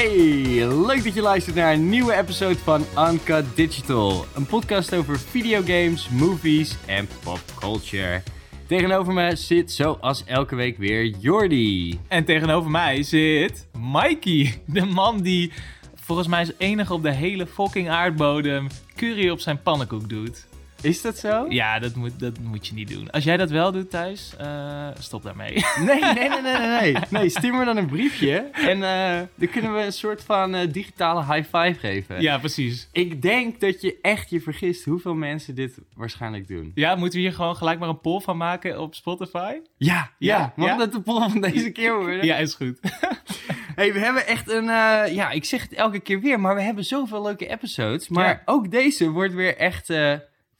[0.00, 4.24] Hey, leuk dat je luistert naar een nieuwe episode van Uncut Digital.
[4.34, 8.22] Een podcast over videogames, movies en popculture.
[8.66, 12.00] Tegenover me zit zoals elke week weer Jordi.
[12.08, 15.52] En tegenover mij zit Mikey, de man die
[15.94, 20.46] volgens mij is enige op de hele fucking aardbodem curry op zijn pannenkoek doet.
[20.82, 21.46] Is dat zo?
[21.48, 23.10] Ja, dat moet, dat moet je niet doen.
[23.10, 25.52] Als jij dat wel doet thuis, eh, stop daarmee.
[25.84, 27.28] Nee, nee, nee, nee, nee, nee.
[27.28, 31.24] Stuur me dan een briefje en eh, dan kunnen we een soort van eh, digitale
[31.34, 32.20] high five geven.
[32.20, 32.88] ja, precies.
[32.92, 36.72] Ik denk dat je echt je vergist hoeveel mensen dit waarschijnlijk doen.
[36.74, 39.52] Ja, moeten we hier gewoon gelijk maar een poll van maken op Spotify?
[39.76, 40.38] Ja, ja.
[40.38, 40.76] Ja, Mag ja?
[40.76, 42.24] dat de poll van deze keer worden?
[42.26, 42.78] Ja, is goed.
[43.74, 44.64] Hey, we hebben echt een,
[45.14, 48.08] ja, ik zeg het elke keer weer, maar we hebben zoveel leuke episodes.
[48.08, 48.42] Maar Ja.
[48.44, 49.88] ook deze wordt weer echt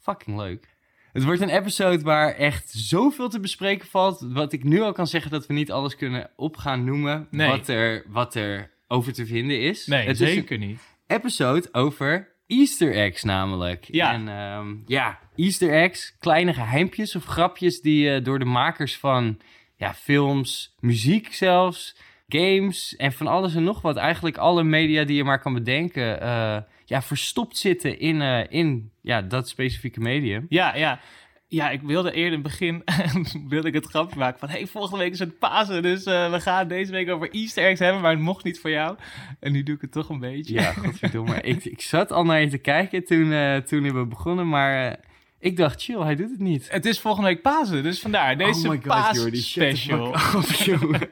[0.00, 0.68] fucking leuk.
[1.12, 4.20] Het wordt een episode waar echt zoveel te bespreken valt.
[4.20, 7.26] Wat ik nu al kan zeggen dat we niet alles kunnen op gaan noemen.
[7.30, 7.48] Nee.
[7.48, 9.86] Wat, er, wat er over te vinden is.
[9.86, 10.80] Nee, het is zeker niet.
[11.06, 13.86] episode over Easter eggs namelijk.
[13.90, 14.12] Ja.
[14.12, 19.40] En ehm, ja, Easter eggs, kleine geheimpjes of grapjes die eh, door de makers van
[19.76, 21.96] ja, films, muziek zelfs,
[22.28, 23.96] games en van alles en nog wat.
[23.96, 26.56] Eigenlijk alle media die je maar kan bedenken, eh,
[26.90, 30.46] ja, verstopt zitten in, eh, in ja, dat specifieke medium.
[30.48, 31.00] Ja, ja.
[31.48, 32.82] Ja, ik wilde eerder in het begin
[33.48, 34.48] wilde ik het grapje maken van...
[34.48, 37.80] hey, volgende week is het Pasen, dus eh, we gaan deze week over Easter eggs
[37.80, 38.00] hebben...
[38.02, 38.96] maar het mocht niet voor jou.
[39.40, 40.54] En nu doe ik het toch een beetje.
[40.54, 41.40] Ja, godverdomme.
[41.54, 45.00] ik, ik zat al naar je te kijken toen, eh, toen we begonnen, maar
[45.38, 46.70] ik dacht, chill, hij doet het niet.
[46.70, 50.18] Het is volgende week Pasen, dus vandaar deze oh my god, Jordi, shut the paas-special.
[50.18, 51.08] fuck up, jongen.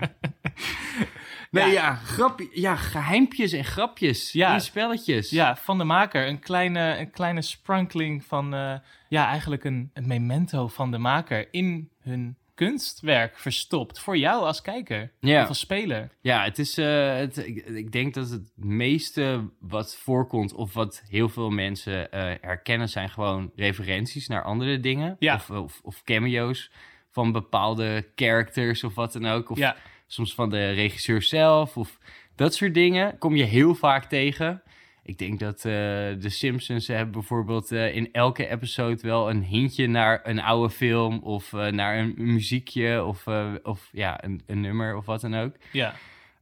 [1.50, 1.94] Nee, ja, Ja.
[1.94, 4.54] grapje, ja, geheimpjes en grapjes Ja.
[4.54, 5.30] in spelletjes.
[5.30, 6.26] Ja, van de maker.
[6.28, 8.54] Een kleine, een kleine sprankling van...
[8.54, 8.74] eh,
[9.08, 14.00] ja, eigenlijk een, een memento van de maker in hun kunstwerk verstopt.
[14.00, 15.42] Voor jou als kijker Ja.
[15.42, 16.10] of als speler.
[16.20, 21.02] Ja, het is, eh, het, ik, ik denk dat het meeste wat voorkomt of wat
[21.08, 25.16] heel veel mensen eh, herkennen zijn gewoon referenties naar andere dingen.
[25.18, 25.34] Ja.
[25.34, 26.70] Of, of, of cameo's
[27.10, 29.50] van bepaalde characters of wat dan ook.
[29.50, 29.76] Of Ja.
[30.08, 31.98] Soms van de regisseur zelf of
[32.34, 34.62] dat soort dingen kom je heel vaak tegen.
[35.02, 39.86] Ik denk dat eh, de Simpsons hebben bijvoorbeeld eh, in elke episode wel een hintje
[39.86, 43.26] naar een oude film of eh, naar een muziekje of,
[43.62, 45.54] of ja, een, een nummer of wat dan ook.
[45.72, 45.94] Ja.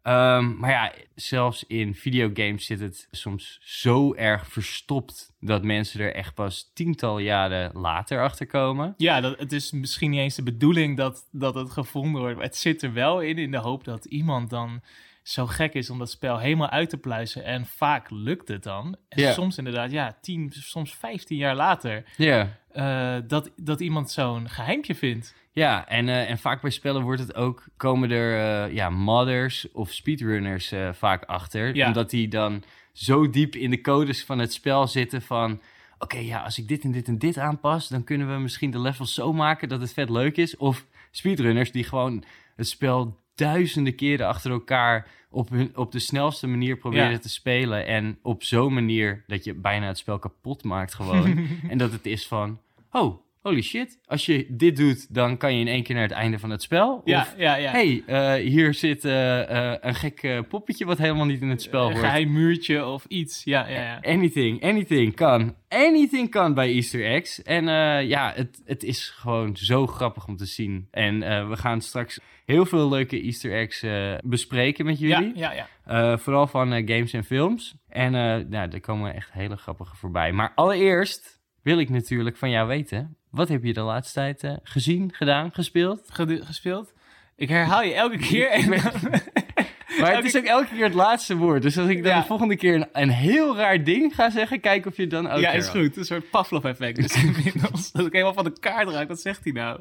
[0.07, 6.15] Ehm, maar ja, zelfs in videogames zit het soms zo erg verstopt dat mensen er
[6.15, 8.95] echt pas tientallen jaren later achter komen.
[8.97, 12.37] Ja, dat, het is misschien niet eens de bedoeling dat, dat het gevonden wordt.
[12.37, 14.81] Maar het zit er wel in, in de hoop dat iemand dan
[15.23, 17.45] zo gek is om dat spel helemaal uit te pluizen.
[17.45, 18.97] En vaak lukt het dan.
[19.09, 22.59] En soms inderdaad, ja, 10, soms 15 jaar later, Ja.
[22.73, 25.35] eh, dat, dat iemand zo'n geheimpje vindt.
[25.57, 29.73] Ja, en, eh, en vaak bij spellen wordt het ook, komen er eh, ja, modders
[29.73, 31.75] of speedrunners eh, vaak achter.
[31.75, 31.87] Ja.
[31.87, 32.63] Omdat die dan
[32.93, 35.61] zo diep in de codes van het spel zitten van...
[35.99, 38.81] Oké, ja, als ik dit en dit en dit aanpas, dan kunnen we misschien de
[38.81, 40.57] levels zo maken dat het vet leuk is.
[40.57, 42.25] Of speedrunners die gewoon
[42.57, 47.19] het spel duizenden keren achter elkaar op, hun, op de snelste manier proberen Ja.
[47.19, 47.87] te spelen.
[47.87, 51.47] En op zo'n manier dat je bijna het spel kapot maakt gewoon.
[51.71, 53.99] En dat het is van, oh, holy shit.
[54.07, 56.63] Als je dit doet, dan kan je in één keer naar het einde van het
[56.63, 57.01] spel.
[57.05, 57.71] Ja, Of, ja, ja.
[57.71, 61.87] hey, eh, hier zit eh, eh, een gek poppetje wat helemaal niet in het spel
[61.87, 62.05] een hoort.
[62.05, 63.45] geheim muurtje of iets.
[63.45, 64.01] Ja, ja, ja.
[64.03, 65.55] Anything, anything kan.
[65.69, 67.43] Anything kan bij Easter eggs.
[67.43, 67.65] En
[68.07, 70.89] ja, het, het is gewoon zo grappig om te zien.
[70.91, 71.19] En
[71.49, 73.85] we gaan straks heel veel leuke Easter eggs
[74.25, 75.33] bespreken met jullie.
[75.37, 76.19] ja, ja.
[76.19, 77.75] Vooral van games en films.
[77.89, 78.13] En
[78.51, 80.33] nou, er komen echt hele grappige voorbij.
[80.33, 81.37] Maar allereerst
[81.67, 83.17] wil ik natuurlijk van jou weten...
[83.31, 86.01] wat heb je de laatste tijd eh, gezien, gedaan, gespeeld?
[86.13, 86.93] Gespeeld.
[87.37, 88.51] Ik herhaal je elke keer.
[88.51, 88.69] En
[90.01, 91.63] Maar het is ook elke keer het laatste woord.
[91.63, 92.21] Dus als ik dan Ja.
[92.21, 94.61] de volgende keer een, een heel raar ding ga zeggen...
[94.61, 95.77] kijk of je dan ook ja, is had.
[95.77, 95.97] goed.
[95.97, 96.97] Een soort Pavlov-effect.
[96.97, 97.93] Dus inmiddels.
[97.93, 99.09] Dat ik helemaal van de kaart raak.
[99.09, 99.81] Wat zegt hij nou?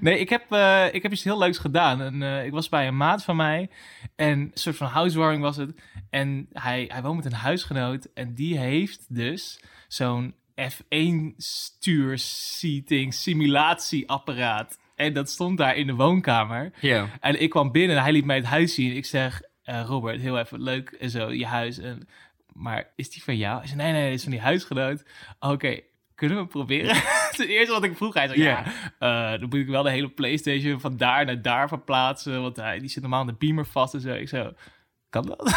[0.00, 2.00] Nee, ik heb, eh, ik heb iets heel leuks gedaan.
[2.02, 3.70] En, eh, ik was bij een maat van mij.
[4.16, 5.70] En een soort van housewarming was het.
[6.10, 8.08] En hij, hij woont met een huisgenoot.
[8.14, 14.78] En die heeft dus zo'n F1 stuurseating simulatieapparaat.
[14.94, 16.72] En dat stond daar in de woonkamer.
[16.80, 17.08] Ja.
[17.20, 18.96] En ik kwam binnen en hij liet mij het huis zien.
[18.96, 21.78] Ik zeg, eh, Robert, heel even leuk en zo, je huis.
[21.78, 22.08] En,
[22.52, 23.58] maar is die van jou?
[23.58, 25.04] Hij zei, nee, nee, is van die huisgenoot.
[25.40, 25.80] Oké,
[26.14, 26.96] kunnen we het proberen?
[27.30, 28.64] het eerste wat ik vroeg, hij zei, Ja.
[28.98, 32.42] ja, eh, dan moet ik wel de hele Playstation van daar naar daar verplaatsen.
[32.42, 34.12] Want hij, die zit normaal in de beamer vast en zo.
[34.12, 34.52] Ik zo,
[35.10, 35.52] kan dat?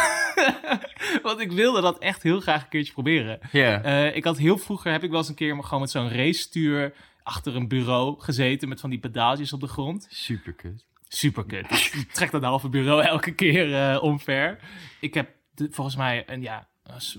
[1.23, 3.39] want ik wilde dat echt heel graag een keertje proberen.
[3.51, 3.81] Ja.
[3.81, 6.93] Eh, ik had heel vroeger, heb ik wel eens een keer gewoon met zo'n race-stuur
[7.23, 10.07] achter een bureau gezeten met van die pedaaltjes op de grond.
[10.09, 10.85] Super kut.
[11.07, 11.91] Super kut.
[12.13, 14.59] Trek dat halve bureau elke keer eh, omver.
[14.99, 16.67] Ik heb de- volgens mij, en ja,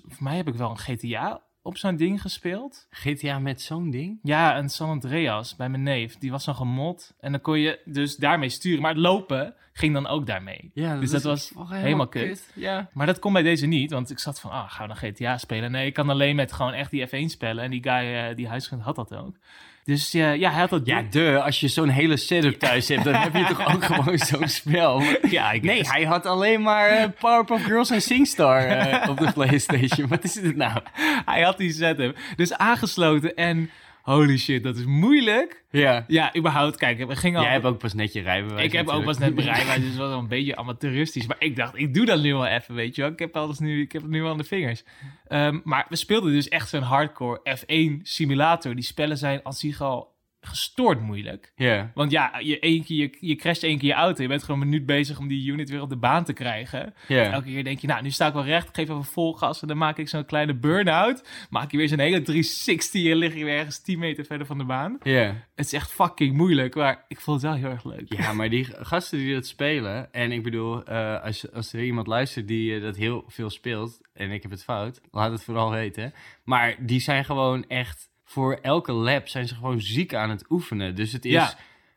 [0.09, 2.87] voor mij heb ik wel een GTA op zo'n ding gespeeld.
[2.90, 4.19] GTA met zo'n ding?
[4.22, 6.19] Ja, een San Andreas bij mijn neef.
[6.19, 7.14] Die was dan gemod.
[7.20, 8.82] En dan kon je dus daarmee sturen.
[8.82, 10.70] Maar het lopen ging dan ook daarmee.
[10.75, 12.50] Ja, Dus dat was helemaal kut.
[12.55, 12.90] Ja.
[12.93, 13.90] Maar dat kon bij deze niet.
[13.90, 15.70] Want ik zat van, ah, gaan we dan GTA spelen?
[15.70, 17.64] Nee, ik kan alleen met gewoon echt die F1 spellen.
[17.64, 19.37] En die guy, eh, die huisgenoot had dat ook.
[19.85, 20.81] Dus ja, ja hij had dat...
[20.85, 24.19] Ja, de, als je zo'n hele setup thuis hebt, dan heb je toch ook gewoon
[24.33, 25.03] zo'n spel.
[25.31, 29.33] Ja ik Nee, hij had alleen maar eh, Powerpuff Girls en SingStar eh, op de
[29.35, 30.09] Playstation.
[30.09, 30.81] Wat is dit nou?
[31.25, 32.17] hij had die setup.
[32.37, 33.71] Dus aangesloten en
[34.05, 35.65] holy shit, dat is moeilijk.
[35.71, 36.05] Ja.
[36.06, 37.45] Ja, überhaupt, kijk, we gingen al...
[37.45, 39.97] Jij hebt ook pas net je rijbewijs Ik heb ook pas net bereid, dus het
[39.97, 41.27] was wel een beetje amateuristisch.
[41.27, 43.11] Maar ik dacht, ik doe dat nu wel even, weet je wel.
[43.11, 44.85] Ik heb, alles nu, ik heb het nu wel aan de vingers.
[45.27, 48.75] Ehm, maar we speelden dus echt zo'n hardcore F1 simulator.
[48.75, 50.13] Die spellen zijn als zich al
[50.46, 51.52] gestoord moeilijk.
[51.56, 51.91] Ja.
[51.94, 54.23] Want ja, je, één keer, je, je crasht één keer je auto.
[54.23, 56.94] Je bent gewoon een minuut bezig om die unit weer op de baan te krijgen.
[57.08, 58.69] Elke keer denk je, nou, nu sta ik wel recht.
[58.73, 61.29] Geef even vol gas en dan maak ik zo'n kleine burn-out.
[61.50, 64.58] Maak je weer zo'n hele 360 en lig je weer ergens 10 meter verder van
[64.58, 64.99] de baan.
[65.02, 65.46] Ja.
[65.55, 68.12] Het is echt fucking moeilijk, maar ik vond het wel heel erg leuk.
[68.17, 72.06] Ja, maar die gasten die dat spelen, en ik bedoel, eh, als, als er iemand
[72.06, 75.70] luistert die eh, dat heel veel speelt, en ik heb het fout, laat het vooral
[75.70, 76.12] weten.
[76.44, 80.94] Maar die zijn gewoon echt, voor elke lap zijn ze gewoon ziek aan het oefenen.
[80.94, 81.55] Dus het is, Ja.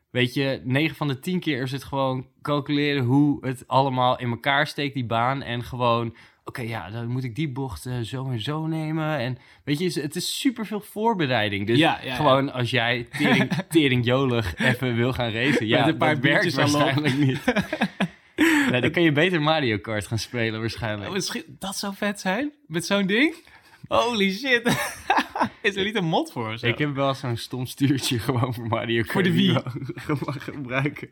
[0.10, 4.30] weet je, 9 van de 10 keer is het gewoon calculeren hoe het allemaal in
[4.30, 5.42] elkaar steekt, die baan.
[5.44, 9.18] En gewoon, oké, ja, dan moet ik die bocht eh, zo en zo nemen.
[9.18, 11.68] En weet je, het is super veel voorbereiding.
[11.68, 12.16] Dus Ja, ja, ja.
[12.16, 13.08] gewoon als jij
[13.70, 14.06] tering,
[14.58, 16.54] even wil gaan racen, ja, Met een paar werkt op.
[16.54, 17.40] waarschijnlijk niet.
[18.72, 21.08] nee, dan kan je beter Mario Kart gaan spelen waarschijnlijk.
[21.08, 22.52] Oh, misschien dat zou vet zijn?
[22.68, 23.36] Met zo'n ding?
[23.88, 24.62] Holy shit.
[25.68, 26.68] is er niet een mod voor zo?
[26.68, 29.12] Ik heb wel zo'n stom stuurtje gewoon voor Mario Kart.
[29.12, 29.58] Voor de Wii.
[30.40, 31.10] gebruiken.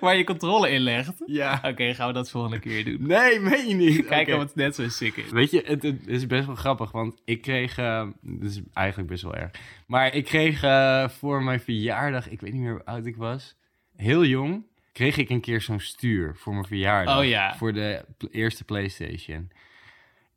[0.00, 1.12] Waar je controle in legt.
[1.26, 1.60] Ja.
[1.64, 3.06] Oké, gaan we dat volgende keer doen.
[3.06, 4.06] Nee, meen je niet.
[4.06, 4.42] Kijken Oké.
[4.42, 5.30] of het net zo sick is.
[5.30, 7.74] Weet je, het, het is best wel grappig, want ik kreeg...
[8.20, 9.50] dit is eigenlijk best wel erg.
[9.86, 13.56] Maar ik kreeg eh, voor mijn verjaardag, ik weet niet meer hoe oud ik was,
[13.96, 17.18] heel jong, kreeg ik een keer zo'n stuur voor mijn verjaardag.
[17.18, 17.56] Oh ja.
[17.56, 19.50] Voor de eerste Playstation.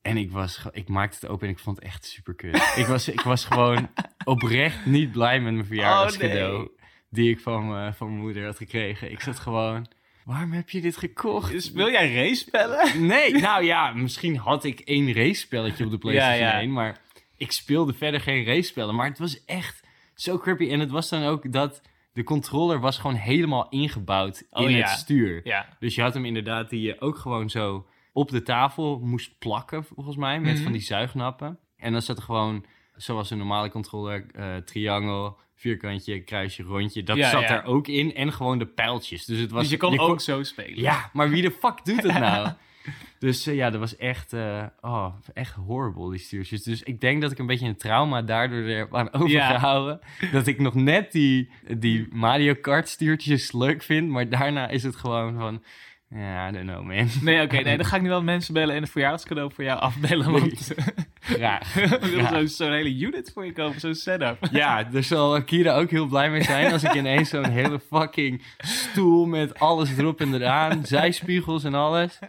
[0.06, 2.74] En ik, was, ik maakte het open en ik vond het echt super kut.
[2.76, 3.90] ik, was, ik was gewoon
[4.24, 6.58] oprecht niet blij met mijn verjaardagscadeau.
[6.58, 6.70] nee.
[7.10, 9.12] Die ik van, van mijn moeder had gekregen.
[9.12, 9.88] Ik zat gewoon,
[10.24, 11.64] waarom heb je dit gekocht?
[11.64, 13.06] Speel jij race spellen?
[13.06, 16.60] Nee, nou ja, misschien had ik één race-spelletje op de PlayStation Ja, ja.
[16.60, 16.98] 1, maar
[17.38, 18.96] ik speelde verder geen race-spellen.
[18.96, 19.84] Maar het was echt
[20.16, 20.70] zo creepy.
[20.70, 21.82] En het was dan ook dat
[22.14, 24.78] de controller was gewoon helemaal ingebouwd Oh, in ja.
[24.90, 25.42] het stuur.
[25.44, 25.70] Ja.
[25.80, 29.84] Dus je had hem inderdaad die je ook gewoon zo op de tafel moest plakken,
[29.84, 30.64] volgens mij, met Mhm.
[30.64, 31.60] van die zuignappen.
[31.78, 32.66] En dan zat er gewoon,
[32.96, 37.04] zoals een normale controller, eh, triangel, vierkantje, kruisje, rondje.
[37.04, 37.50] Dat Ja, zat ja.
[37.50, 38.16] er ook in.
[38.16, 39.26] En gewoon de pijltjes.
[39.26, 40.80] Dus, het was, dus je kon ook zo spelen.
[40.82, 42.50] ja, maar wie de fuck doet het nou?
[43.20, 46.64] Dus eh, ja, dat was echt, eh, oh, echt horrible, die stuurtjes.
[46.64, 50.00] Dus ik denk dat ik een beetje een trauma daardoor er aan overgehouden.
[50.32, 54.10] Dat ik nog net die, die Mario Kart stuurtjes leuk vind.
[54.10, 55.64] Maar daarna is het gewoon van,
[56.10, 57.08] ja, I don't know man.
[57.22, 59.80] Nee, oké, nee, dan ga ik nu wel mensen bellen en een verjaardagscadeau voor jou
[59.80, 60.32] afbellen.
[60.32, 60.74] Want
[61.20, 61.76] Graag.
[62.58, 64.48] zo'n hele unit voor je kopen, zo'n setup.
[64.52, 68.42] Ja, daar zal Kira ook heel blij mee zijn als ik ineens zo'n hele fucking
[68.58, 72.20] stoel met alles erop en eraan, zijspiegels en alles.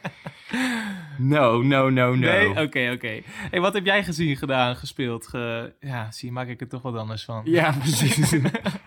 [1.19, 2.15] No, no, no, no.
[2.15, 3.21] Nee, oké, oké.
[3.51, 5.27] Hey, wat heb jij gezien, gedaan, gespeeld?
[5.27, 5.73] Ge...
[5.81, 7.41] Ja, zie, maak ik er toch wat anders van.
[7.45, 8.33] Ja, precies.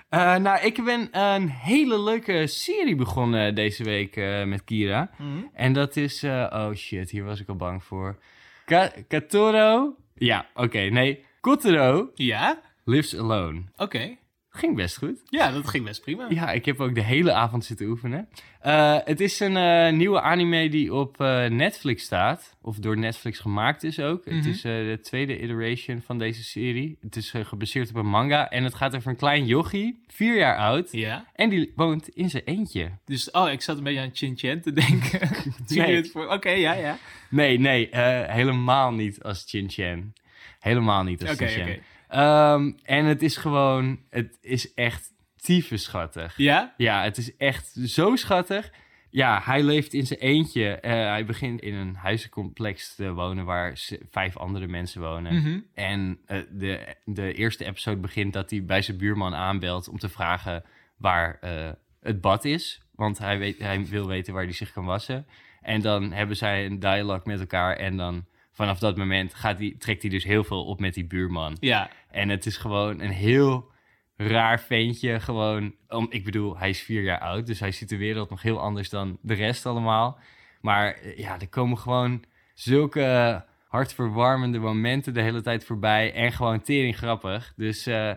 [0.10, 5.10] Eh, nou, ik ben een hele leuke serie begonnen deze week eh, met Kira.
[5.18, 5.28] Mhm.
[5.54, 6.24] En dat is...
[6.24, 8.18] eh, oh shit, hier was ik al bang voor.
[8.66, 9.96] Ka Katoro?
[10.16, 11.24] Ja, oké, nee.
[11.42, 12.60] Kotaro Ja?
[12.86, 13.62] lives alone.
[13.78, 14.16] Oké.
[14.60, 15.22] Ging best goed.
[15.30, 16.26] Ja, dat ging best prima.
[16.30, 18.30] Ja, ik heb ook de hele avond zitten oefenen.
[18.62, 22.58] Eh, het is een eh, nieuwe anime die op eh, Netflix staat.
[22.62, 24.26] Of door Netflix gemaakt is ook.
[24.26, 24.50] Het Mhm.
[24.50, 26.98] is de tweede iteration van deze serie.
[27.02, 28.50] Het is gebaseerd op een manga.
[28.50, 30.92] En het gaat over een klein jochie, vier jaar oud.
[30.92, 31.26] Ja.
[31.36, 32.90] En die woont in zijn eentje.
[33.06, 35.20] Dus, oh, ik zat een beetje aan Chin Chen te denken.
[35.68, 36.12] Nee.
[36.30, 36.98] Oké, ja, ja.
[37.30, 37.90] Nee, nee,
[38.28, 40.14] helemaal niet als Chin Chen.
[40.60, 41.80] Helemaal niet als Oké, Chin Chen.
[42.10, 46.38] Ehm, en het is gewoon, het is echt tyfus schattig.
[46.38, 46.74] Ja?
[46.78, 48.72] Ja, het is echt zo schattig.
[49.10, 50.76] Ja, hij leeft in zijn eentje.
[50.76, 53.74] Eh, hij begint in een huizencomplex te wonen waar
[54.10, 55.36] vijf andere mensen wonen.
[55.36, 55.60] Mhm.
[55.74, 60.10] En eh, de, de eerste episode begint dat hij bij zijn buurman aanbelt om te
[60.10, 60.64] vragen
[60.98, 61.70] waar eh,
[62.02, 62.82] het bad is.
[62.96, 65.28] Want hij, weet, hij wil weten waar hij zich kan wassen.
[65.62, 67.76] En dan hebben zij een dialoog met elkaar.
[67.76, 68.26] En dan
[68.60, 71.58] vanaf dat moment gaat trekt hij dus heel veel op met die buurman.
[71.60, 71.90] Ja.
[72.12, 73.72] En het is gewoon een heel
[74.16, 75.20] raar ventje.
[75.20, 77.48] Gewoon, om, ik bedoel, hij is vier jaar oud.
[77.48, 80.20] Dus hij ziet de wereld nog heel anders dan de rest allemaal.
[80.62, 82.24] Maar eh, ja, er komen gewoon
[82.54, 86.14] zulke hartverwarmende momenten de hele tijd voorbij.
[86.14, 87.54] En gewoon tering grappig.
[87.56, 88.12] Dus eh,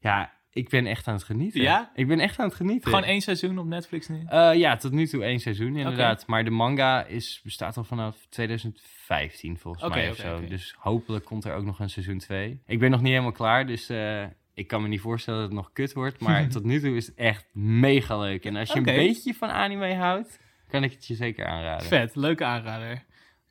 [0.00, 1.60] ja, ik ben echt aan het genieten.
[1.60, 1.90] Ja?
[1.94, 2.90] Ik ben echt aan het genieten.
[2.90, 4.24] Gewoon één seizoen op Netflix nu?
[4.26, 6.26] Eh, ja, tot nu toe één seizoen inderdaad.
[6.26, 10.44] Maar de manga is, bestaat al vanaf 2015 volgens mij of zo.
[10.44, 12.62] Dus hopelijk komt er ook nog een seizoen 2.
[12.66, 15.58] Ik ben nog niet helemaal klaar, dus eh, ik kan me niet voorstellen dat het
[15.58, 16.20] nog kut wordt.
[16.20, 18.44] Maar tot nu toe is het echt mega leuk.
[18.44, 21.86] En als je een beetje van anime houdt, kan ik het je zeker aanraden.
[21.86, 23.04] Vet, leuke aanrader.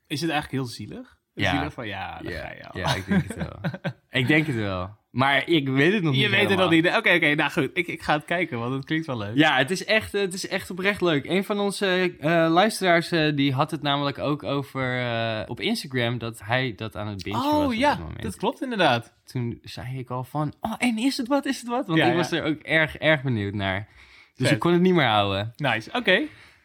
[0.08, 1.18] Is het eigenlijk heel zielig?
[1.34, 1.51] Ja.
[1.51, 2.79] Zielig van, ja, Ja, ga je al.
[2.79, 3.60] ja, ik denk het wel.
[4.22, 4.98] ik denk het wel.
[5.10, 6.88] Maar ik weet het nog niet Je weet het nog niet.
[6.88, 7.70] Oké, oké, nou goed.
[7.74, 9.36] Ik, ik ga het kijken, want het klinkt wel leuk.
[9.36, 11.25] Ja, het is echt, het is echt oprecht leuk.
[11.25, 16.18] Een van onze eh, luisteraars eh, die had het namelijk ook over eh, op Instagram
[16.18, 19.13] dat hij dat aan het bingen was oh ja, dat klopt inderdaad.
[19.25, 21.88] Toen zei ik al van, oh en is het wat, is het wat?
[21.88, 22.18] Want Ja, ik ja.
[22.18, 23.88] was er ook erg, erg benieuwd naar.
[24.36, 24.56] Dus Vet.
[24.56, 25.54] ik kon het niet meer houden.
[25.56, 26.22] Nice, oké.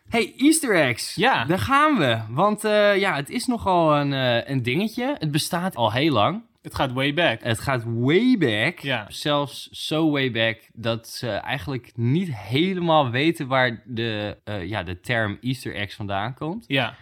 [0.09, 1.15] Hey, Easter eggs.
[1.15, 1.45] Ja.
[1.45, 2.21] Daar gaan we.
[2.29, 2.63] Want
[2.97, 4.13] ja, het is nogal een,
[4.51, 5.17] een dingetje.
[5.19, 6.43] Het bestaat al heel lang.
[6.65, 7.43] Het gaat way back.
[7.43, 8.79] Het gaat way back.
[8.79, 9.07] Ja.
[9.09, 15.01] Zelfs zo way back dat ze eigenlijk niet helemaal weten waar de, eh, ja, de
[15.01, 16.65] term Easter eggs vandaan komt.
[16.67, 16.97] Ja,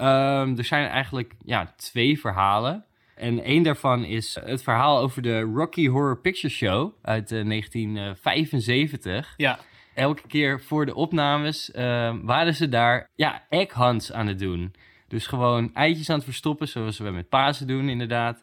[0.00, 2.84] Ehm, er zijn eigenlijk ja, twee verhalen.
[3.14, 9.34] En één daarvan is het verhaal over de Rocky Horror Picture Show uit eh, 1975.
[9.36, 9.58] ja.
[9.94, 14.74] Elke keer voor de opnames ehm, waren ze daar ja, egg hunts aan het doen.
[15.08, 18.42] Dus gewoon eitjes aan het verstoppen, zoals we met Pasen doen inderdaad.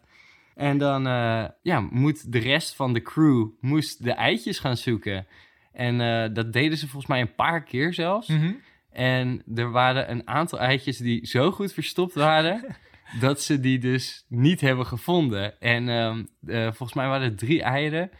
[0.58, 5.28] En dan eh, ja, moet de rest van de crew moest de eitjes gaan zoeken.
[5.74, 8.28] En eh, dat deden ze volgens mij een paar keer zelfs.
[8.28, 8.54] Mhm.
[8.92, 12.66] En er waren een aantal eitjes die zo goed verstopt waren...
[13.20, 15.60] dat ze die dus niet hebben gevonden.
[15.60, 18.12] En ehm, eh, volgens mij waren het drie eieren.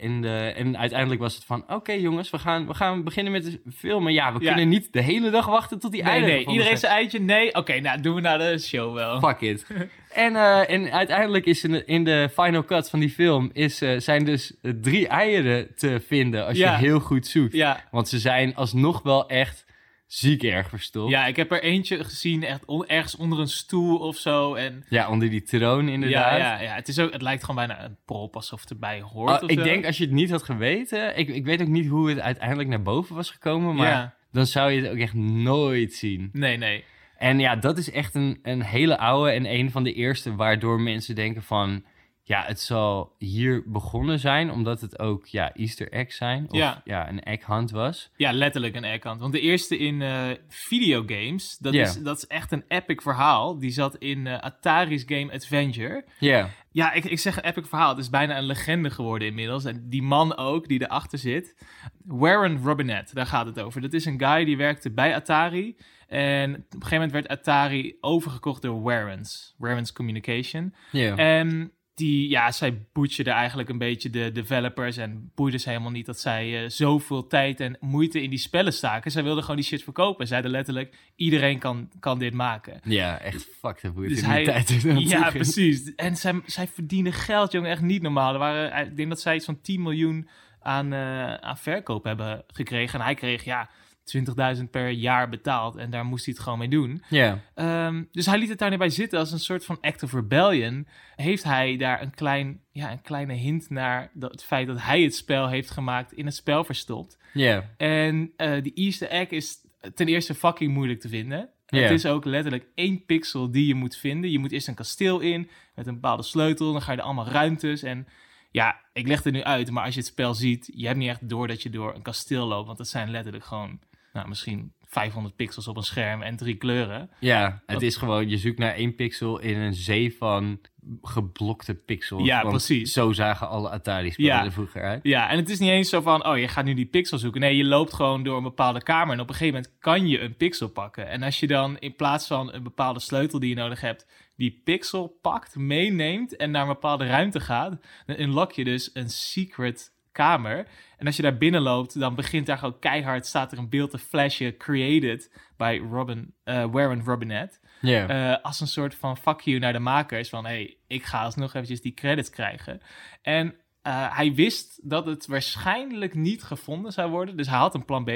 [0.00, 0.24] En,
[0.56, 1.64] en uiteindelijk was het van...
[1.68, 4.12] oké jongens, we gaan, we gaan beginnen met de filmen.
[4.12, 4.46] Ja, we Ja.
[4.48, 6.92] kunnen niet de hele dag wachten tot die Nee, eieren nee, iedereen zijn.
[6.92, 7.20] eitje?
[7.20, 7.54] Nee?
[7.54, 9.18] Oké, nou doen we naar de show wel.
[9.20, 9.66] Fuck it.
[10.14, 13.50] en, eh, en uiteindelijk is in de, in de final cut van die film...
[13.52, 16.72] Is, eh, zijn dus eh, drie eieren te vinden als Ja.
[16.72, 17.52] je heel goed zoekt.
[17.52, 19.68] Ja, Want ze zijn alsnog wel echt
[20.12, 21.10] ziek erg verstopt.
[21.10, 24.54] ja, ik heb er eentje gezien, echt on- ergens onder een stoel of zo.
[24.54, 26.38] En Ja, onder die troon inderdaad.
[26.38, 29.00] ja, ja, ja, het, is ook, het lijkt gewoon bijna een prop alsof het erbij
[29.00, 29.42] hoort.
[29.42, 29.64] Oh, ik zo.
[29.64, 32.68] denk als je het niet had geweten, ik, ik weet ook niet hoe het uiteindelijk
[32.68, 34.14] naar boven was gekomen, maar Ja.
[34.32, 36.28] dan zou je het ook echt nooit zien.
[36.32, 36.84] Nee, nee.
[37.18, 40.80] En ja, dat is echt een, een hele oude en een van de eerste waardoor
[40.80, 41.84] mensen denken van,
[42.30, 46.80] ja, het zal hier begonnen zijn, omdat het ook ja, Easter eggs zijn, of Ja.
[46.84, 48.10] ja, een egg hunt was.
[48.16, 49.20] Ja, letterlijk een eggkant.
[49.20, 53.58] Want de eerste in eh, videogames, dat, is, dat is echt een epic verhaal.
[53.58, 56.04] Die zat in eh, Atari's game Adventure.
[56.18, 57.88] Ja, Ja, ik, ik zeg een epic verhaal.
[57.88, 59.64] Het is bijna een legende geworden inmiddels.
[59.64, 61.56] En die man ook, die erachter zit.
[62.04, 63.80] Warren Robinette, daar gaat het over.
[63.80, 65.76] Dat is een guy die werkte bij Atari.
[66.08, 69.54] En op een gegeven moment werd Atari overgekocht door Warrens.
[69.58, 70.74] Warrens Communication.
[70.90, 71.16] ja.
[71.16, 74.96] En die, ja, zij butcherde eigenlijk een beetje de developers.
[74.96, 78.72] En boeide ze helemaal niet dat zij eh, zoveel tijd en moeite in die spellen
[78.72, 79.10] staken.
[79.10, 80.26] Zij wilden gewoon die shit verkopen.
[80.26, 82.80] Zeiden letterlijk, iedereen kan, kan dit maken.
[82.84, 85.94] ja, echt fucked up hoe het Dus hij- die tijd Ja, precies.
[85.94, 88.32] En zij, zij verdienen geld, jongen, echt niet normaal.
[88.32, 90.28] Er waren, ik denk dat zij iets van 10 miljoen
[90.60, 92.98] aan, eh, aan verkoop hebben gekregen.
[92.98, 93.70] En hij kreeg, ja,
[94.16, 95.76] 20.000 per jaar betaald.
[95.76, 97.02] En daar moest hij het gewoon mee doen.
[97.08, 99.18] Ja, Ehm, dus hij liet het daar niet bij zitten.
[99.18, 100.86] Als een soort van act of rebellion
[101.16, 105.02] heeft hij daar een, klein, ja, een kleine hint naar dat, het feit dat hij
[105.02, 107.18] het spel heeft gemaakt in het spel verstopt.
[107.32, 109.56] ja, En eh die easter egg is
[109.94, 111.48] ten eerste fucking moeilijk te vinden.
[111.66, 114.30] Het is ook letterlijk één pixel die je moet vinden.
[114.30, 116.72] Je moet eerst een kasteel in met een bepaalde sleutel.
[116.72, 117.82] Dan ga je er allemaal ruimtes.
[117.82, 118.06] En
[118.50, 121.08] ja, ik leg het nu uit, maar als je het spel ziet, je hebt niet
[121.08, 122.66] echt door dat je door een kasteel loopt.
[122.66, 123.80] Want dat zijn letterlijk gewoon,
[124.12, 127.10] nou, misschien 500 pixels op een scherm en drie kleuren.
[127.20, 130.60] Ja, het is gewoon, je zoekt naar één pixel in een zee van
[131.02, 132.24] geblokte pixels.
[132.26, 132.92] Ja, precies.
[132.92, 134.44] Zo zagen alle Atari-spellen Ja.
[134.44, 135.00] er vroeger uit.
[135.02, 137.40] Ja, en het is niet eens zo van, oh, je gaat nu die pixel zoeken.
[137.40, 140.20] Nee, je loopt gewoon door een bepaalde kamer en op een gegeven moment kan je
[140.20, 141.08] een pixel pakken.
[141.08, 144.60] En als je dan in plaats van een bepaalde sleutel die je nodig hebt, die
[144.64, 147.76] pixel pakt, meeneemt en naar een bepaalde ruimte gaat,
[148.06, 150.66] dan unlock je dus een secret kamer.
[150.98, 153.90] En als je daar binnen loopt, dan begint daar gewoon keihard, staat er een beeld
[153.90, 157.58] te flashen, created by Robin, eh Warren Robinette.
[157.80, 160.28] Ja, Eh, als een soort van fuck you naar de makers.
[160.28, 162.80] Van hé, hey, ik ga alsnog eventjes die credits krijgen.
[163.22, 167.36] En eh, hij wist dat het waarschijnlijk niet gevonden zou worden.
[167.36, 168.10] Dus hij had een plan B.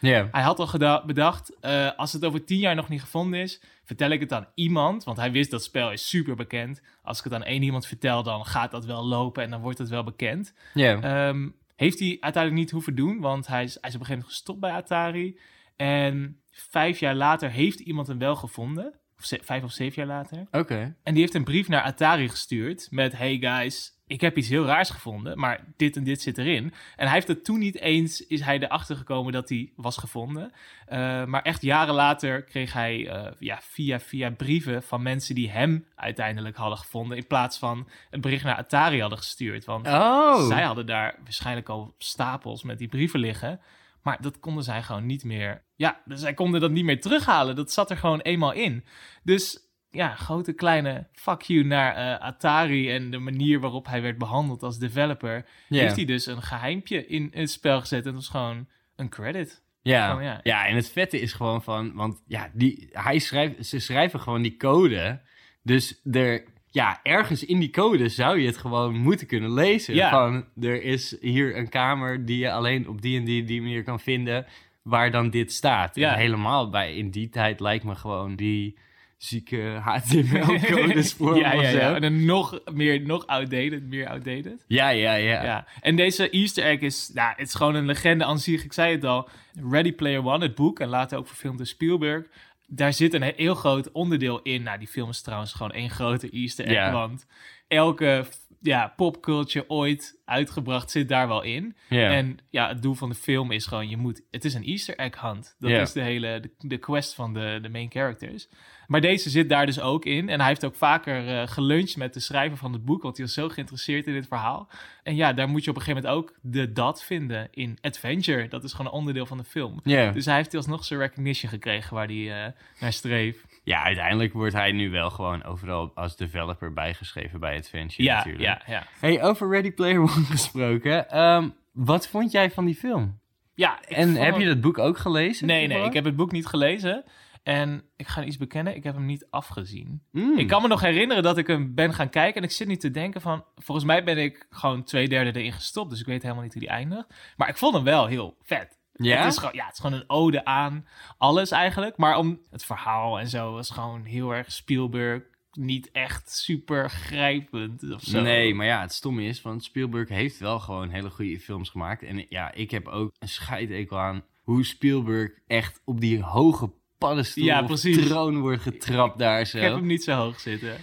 [0.00, 3.60] ja, Hij had al bedacht, eh, als het over tien jaar nog niet gevonden is,
[3.84, 5.04] vertel ik het aan iemand.
[5.04, 6.82] Want hij wist dat spel is super bekend.
[7.02, 9.78] Als ik het aan één iemand vertel, dan gaat dat wel lopen en dan wordt
[9.78, 10.54] het wel bekend.
[10.74, 11.00] ja.
[11.00, 14.12] Ehm, heeft hij uiteindelijk niet hoeven doen, want hij is, hij is op een gegeven
[14.14, 15.38] moment gestopt bij Atari.
[15.76, 18.94] En vijf jaar later heeft iemand hem wel gevonden.
[19.18, 20.46] Of vijf of zeven jaar later.
[20.50, 20.96] Oké.
[21.02, 23.16] En die heeft een brief naar Atari gestuurd met...
[23.16, 26.64] Hey guys, ik heb iets heel raars gevonden, maar dit en dit zit erin.
[26.96, 30.52] En hij heeft het toen niet eens, is hij erachter gekomen dat hij was gevonden.
[30.86, 35.50] Eh, maar echt jaren later kreeg hij eh, ja, via, via brieven van mensen die
[35.50, 37.16] hem uiteindelijk hadden gevonden...
[37.16, 39.64] in plaats van een bericht naar Atari hadden gestuurd.
[39.64, 40.46] Want Oh.
[40.46, 43.60] zij hadden daar waarschijnlijk al stapels met die brieven liggen.
[44.02, 45.62] Maar dat konden zij gewoon niet meer.
[45.76, 47.56] Ja, dus zij konden dat niet meer terughalen.
[47.56, 48.84] Dat zat er gewoon eenmaal in.
[49.22, 54.18] Dus ja, grote kleine fuck you naar eh, Atari en de manier waarop hij werd
[54.18, 55.46] behandeld als developer.
[55.68, 55.80] Ja.
[55.80, 57.98] Heeft hij dus een geheimpje in het spel gezet.
[57.98, 58.66] En dat was gewoon
[58.96, 59.62] een credit.
[59.82, 60.20] Ja.
[60.20, 60.40] Ja.
[60.42, 64.42] ja, en het vette is gewoon van, want ja, die, hij schrijft, ze schrijven gewoon
[64.42, 65.20] die code.
[65.62, 69.94] Dus er, ja, ergens in die code zou je het gewoon moeten kunnen lezen.
[69.94, 70.10] Ja.
[70.10, 73.82] Van, er is hier een kamer die je alleen op die en die, die manier
[73.82, 74.46] kan vinden,
[74.82, 75.94] waar dan dit staat.
[75.94, 76.12] Ja.
[76.12, 78.78] En helemaal bij, in die tijd lijkt me gewoon die
[79.18, 81.94] zieke HTML-codes voor ja, ja, ja.
[81.94, 84.64] En dan nog meer, nog outdated, meer outdated.
[84.66, 85.42] Ja, ja, ja.
[85.42, 85.66] Ja.
[85.80, 88.64] En deze Easter egg is, nou, het is gewoon een legende aan zich.
[88.64, 89.28] Ik zei het al,
[89.70, 92.26] Ready Player One, het boek, en later ook verfilmd door Spielberg.
[92.66, 94.62] Daar zit een heel groot onderdeel in.
[94.62, 96.92] Nou, die film is trouwens gewoon één grote Easter egg, Ja.
[96.92, 97.26] want
[97.68, 98.24] elke
[98.60, 101.76] ja, popculture ooit uitgebracht zit daar wel in.
[101.88, 104.96] En ja, het doel van de film is gewoon, je moet, het is een Easter
[104.96, 105.56] egg hunt.
[105.58, 108.48] Dat is de hele, de, de quest van de, de main characters.
[108.86, 110.28] Maar deze zit daar dus ook in.
[110.28, 113.26] En hij heeft ook vaker eh, geluncht met de schrijver van het boek, want hij
[113.26, 114.68] was zo geïnteresseerd in dit verhaal.
[115.02, 118.48] En ja, daar moet je op een gegeven moment ook de dat vinden in Adventure.
[118.48, 119.80] Dat is gewoon een onderdeel van de film.
[120.12, 123.47] Dus hij heeft alsnog zijn recognition gekregen waar hij eh, naar streeft.
[123.68, 128.44] Ja, uiteindelijk wordt hij nu wel gewoon overal als developer bijgeschreven bij Adventure Ja, natuurlijk.
[128.44, 128.86] ja, ja.
[129.00, 131.10] Hey, over Ready Player One gesproken.
[131.10, 133.18] ehm, wat vond jij van die film?
[133.54, 135.46] ja ik en vond heb je dat boek ook gelezen?
[135.46, 137.04] Nee, nee, ik heb het boek niet gelezen.
[137.42, 140.02] En ik ga iets bekennen, ik heb hem niet afgezien.
[140.12, 140.38] Mm.
[140.38, 142.42] Ik kan me nog herinneren dat ik hem ben gaan kijken.
[142.42, 143.44] En ik zit nu te denken van...
[143.56, 145.90] Volgens mij ben ik gewoon twee derde erin gestopt.
[145.90, 147.06] Dus ik weet helemaal niet hoe die eindigt.
[147.36, 148.77] Maar ik vond hem wel heel vet.
[149.06, 149.22] Ja?
[149.22, 150.86] Het is, gewoon, ja, het is gewoon een ode aan
[151.18, 151.96] alles eigenlijk.
[151.96, 155.22] Maar om het verhaal en zo was gewoon heel erg Spielberg.
[155.52, 158.20] Niet echt super grijpend of zo.
[158.20, 162.02] Nee, maar ja, het stomme is, van Spielberg heeft wel gewoon hele goede films gemaakt.
[162.02, 167.44] En ja, ik heb ook een scheidekel aan hoe Spielberg echt op die hoge paddenstoel
[167.44, 168.06] Ja, of precies.
[168.06, 169.56] troon wordt getrapt daar zo.
[169.56, 170.76] Ik heb hem niet zo hoog zitten.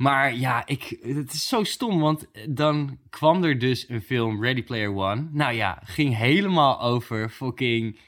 [0.00, 4.62] Maar ja, ik, het is zo stom, want dan kwam er dus een film, Ready
[4.62, 5.28] Player One.
[5.32, 7.98] Nou ja, ging helemaal over fucking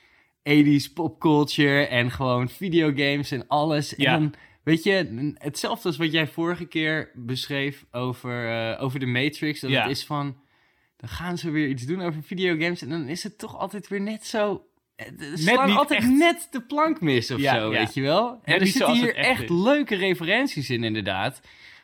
[0.50, 3.94] 80s popculture en gewoon videogames en alles.
[3.96, 4.14] Ja.
[4.14, 9.06] En dan, weet je, hetzelfde als wat jij vorige keer beschreef over, eh, over de
[9.06, 9.60] Matrix.
[9.60, 9.82] Dat Ja.
[9.82, 10.36] het is van,
[10.96, 14.00] dan gaan ze weer iets doen over videogames en dan is het toch altijd weer
[14.00, 14.66] net zo...
[14.96, 16.10] Net slaan niet altijd echt.
[16.10, 18.40] net de plank mis of Ja, zo, weet je wel?
[18.44, 21.40] En Net er zitten hier echt leuke referenties in, inderdaad.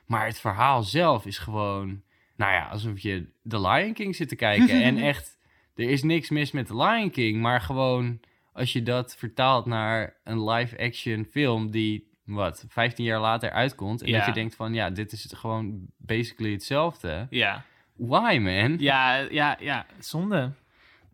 [0.09, 2.03] Maar het verhaal zelf is gewoon,
[2.37, 4.83] nou ja, alsof je The Lion King zit te kijken.
[4.83, 5.39] en echt,
[5.75, 8.21] er is niks mis met The Lion King, maar gewoon
[8.53, 14.03] als je dat vertaalt naar een live-action film die, wat, 15 jaar later uitkomt.
[14.03, 14.17] En Ja.
[14.19, 17.27] dat je denkt van, ja, dit is het gewoon basically hetzelfde.
[17.31, 17.65] Ja.
[17.97, 18.79] Why, man?
[18.79, 20.53] Ja, ja, ja, zonde.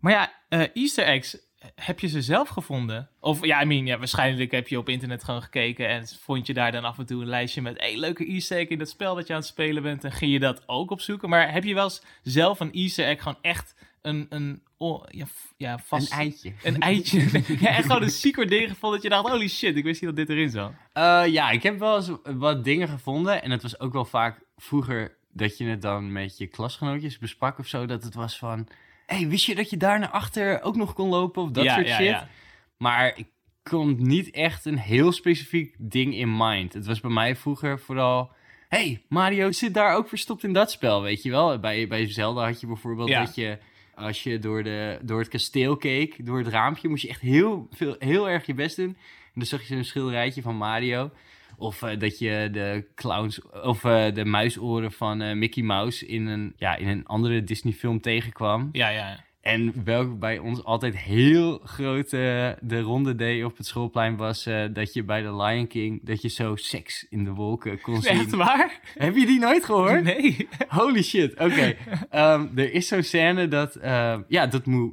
[0.00, 1.38] Maar ja, eh, Easter eggs,
[1.74, 3.08] heb je ze zelf gevonden?
[3.20, 6.54] Of ja, I mean, ja, waarschijnlijk heb je op internet gewoon gekeken en vond je
[6.54, 9.14] daar dan af en toe een lijstje met hey, leuke Easter egg in dat spel
[9.14, 11.28] dat je aan het spelen bent en ging je dat ook opzoeken?
[11.28, 15.26] Maar heb je wel eens zelf een Easter egg gewoon echt een, een oh, ja,
[15.56, 16.12] ja, vast...
[16.12, 16.52] Een eitje.
[16.62, 17.20] Een eitje.
[17.60, 20.16] ja, echt gewoon een secret ding gevonden dat je dacht, holy shit, ik wist niet
[20.16, 20.72] dat dit erin zat.
[20.92, 23.42] Eh, ja, ik heb wel eens wat dingen gevonden.
[23.42, 27.58] En het was ook wel vaak vroeger dat je het dan met je klasgenootjes besprak
[27.58, 27.86] of zo.
[27.86, 28.68] Dat het was van,
[29.06, 31.74] hey, wist je dat je daar naar achter ook nog kon lopen of dat Ja,
[31.74, 32.06] soort ja, shit.
[32.06, 32.28] ja.
[32.76, 33.26] Maar ik
[33.62, 36.72] kon niet echt een heel specifiek ding in mind.
[36.72, 38.30] Het was bij mij vroeger vooral...
[38.68, 41.58] hey, Mario zit daar ook verstopt in dat spel, weet je wel?
[41.58, 43.58] Bij, bij Zelda had je bijvoorbeeld dat je...
[43.94, 47.66] Als je door, de, door het kasteel keek, door het raampje, moest je echt heel,
[47.70, 48.88] veel, heel erg je best doen.
[48.88, 51.10] En dan zag je zo'n schilderijtje van Mario.
[51.56, 56.26] Of eh, dat je de clowns of eh, de muisoren van eh, Mickey Mouse in
[56.26, 58.68] een, ja, in een andere Disney film tegenkwam.
[58.72, 59.24] Ja, ja.
[59.40, 64.48] En welke bij ons altijd heel groot eh, de ronde deed op het schoolplein was
[64.72, 68.12] dat je bij de Lion King dat je zo seks in de wolken kon zien.
[68.18, 68.80] Echt waar?
[68.98, 70.02] Heb je die nooit gehoord?
[70.04, 70.48] Nee.
[70.68, 71.32] Holy shit.
[71.32, 71.74] Oké.
[72.10, 74.92] Ehm, er is zo'n scène dat, eh, ja, dat Mu,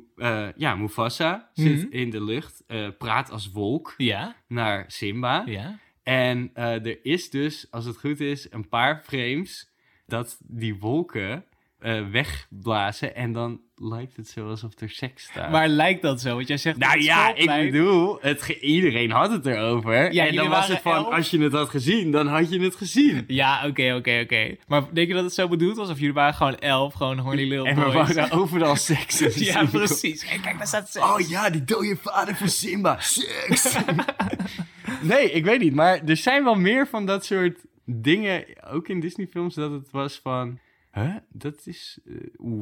[0.56, 1.92] ja, Mufasa zit Mhm.
[1.96, 2.64] in de lucht,
[2.98, 5.44] praat als wolk Ja, naar Simba.
[5.46, 5.80] ja.
[6.04, 9.70] En eh, er is dus, als het goed is, een paar frames
[10.06, 11.46] dat die wolken
[11.80, 15.52] eh, wegblazen en dan lijkt het zo alsof er seks staat.
[15.52, 16.36] Maar lijkt dat zo?
[16.36, 16.80] Want jij zegt...
[16.80, 17.72] dat nou ja, ik lijkt.
[17.72, 20.14] bedoel, het, ge- iedereen had het erover.
[20.14, 21.14] Ja, en dan was het van, elf.
[21.14, 23.24] als je het had gezien, dan had je het gezien.
[23.28, 24.56] Ja, oké, oké, oké.
[24.68, 25.90] Maar denk je dat het zo bedoeld was?
[25.90, 28.14] Of jullie waren gewoon elf, gewoon horny little En we boys?
[28.14, 29.20] waren overal seks.
[29.36, 30.26] ja, precies.
[30.26, 31.06] Kijk, kijk, daar staat seks.
[31.06, 32.98] Oh ja, die dode vader van Simba.
[33.00, 33.76] Seks.
[35.02, 35.74] nee, ik weet niet.
[35.74, 40.20] Maar er zijn wel meer van dat soort dingen, ook in Disney-films, dat het was
[40.24, 40.60] van...
[40.94, 41.16] Huh?
[41.30, 42.14] Dat is eh,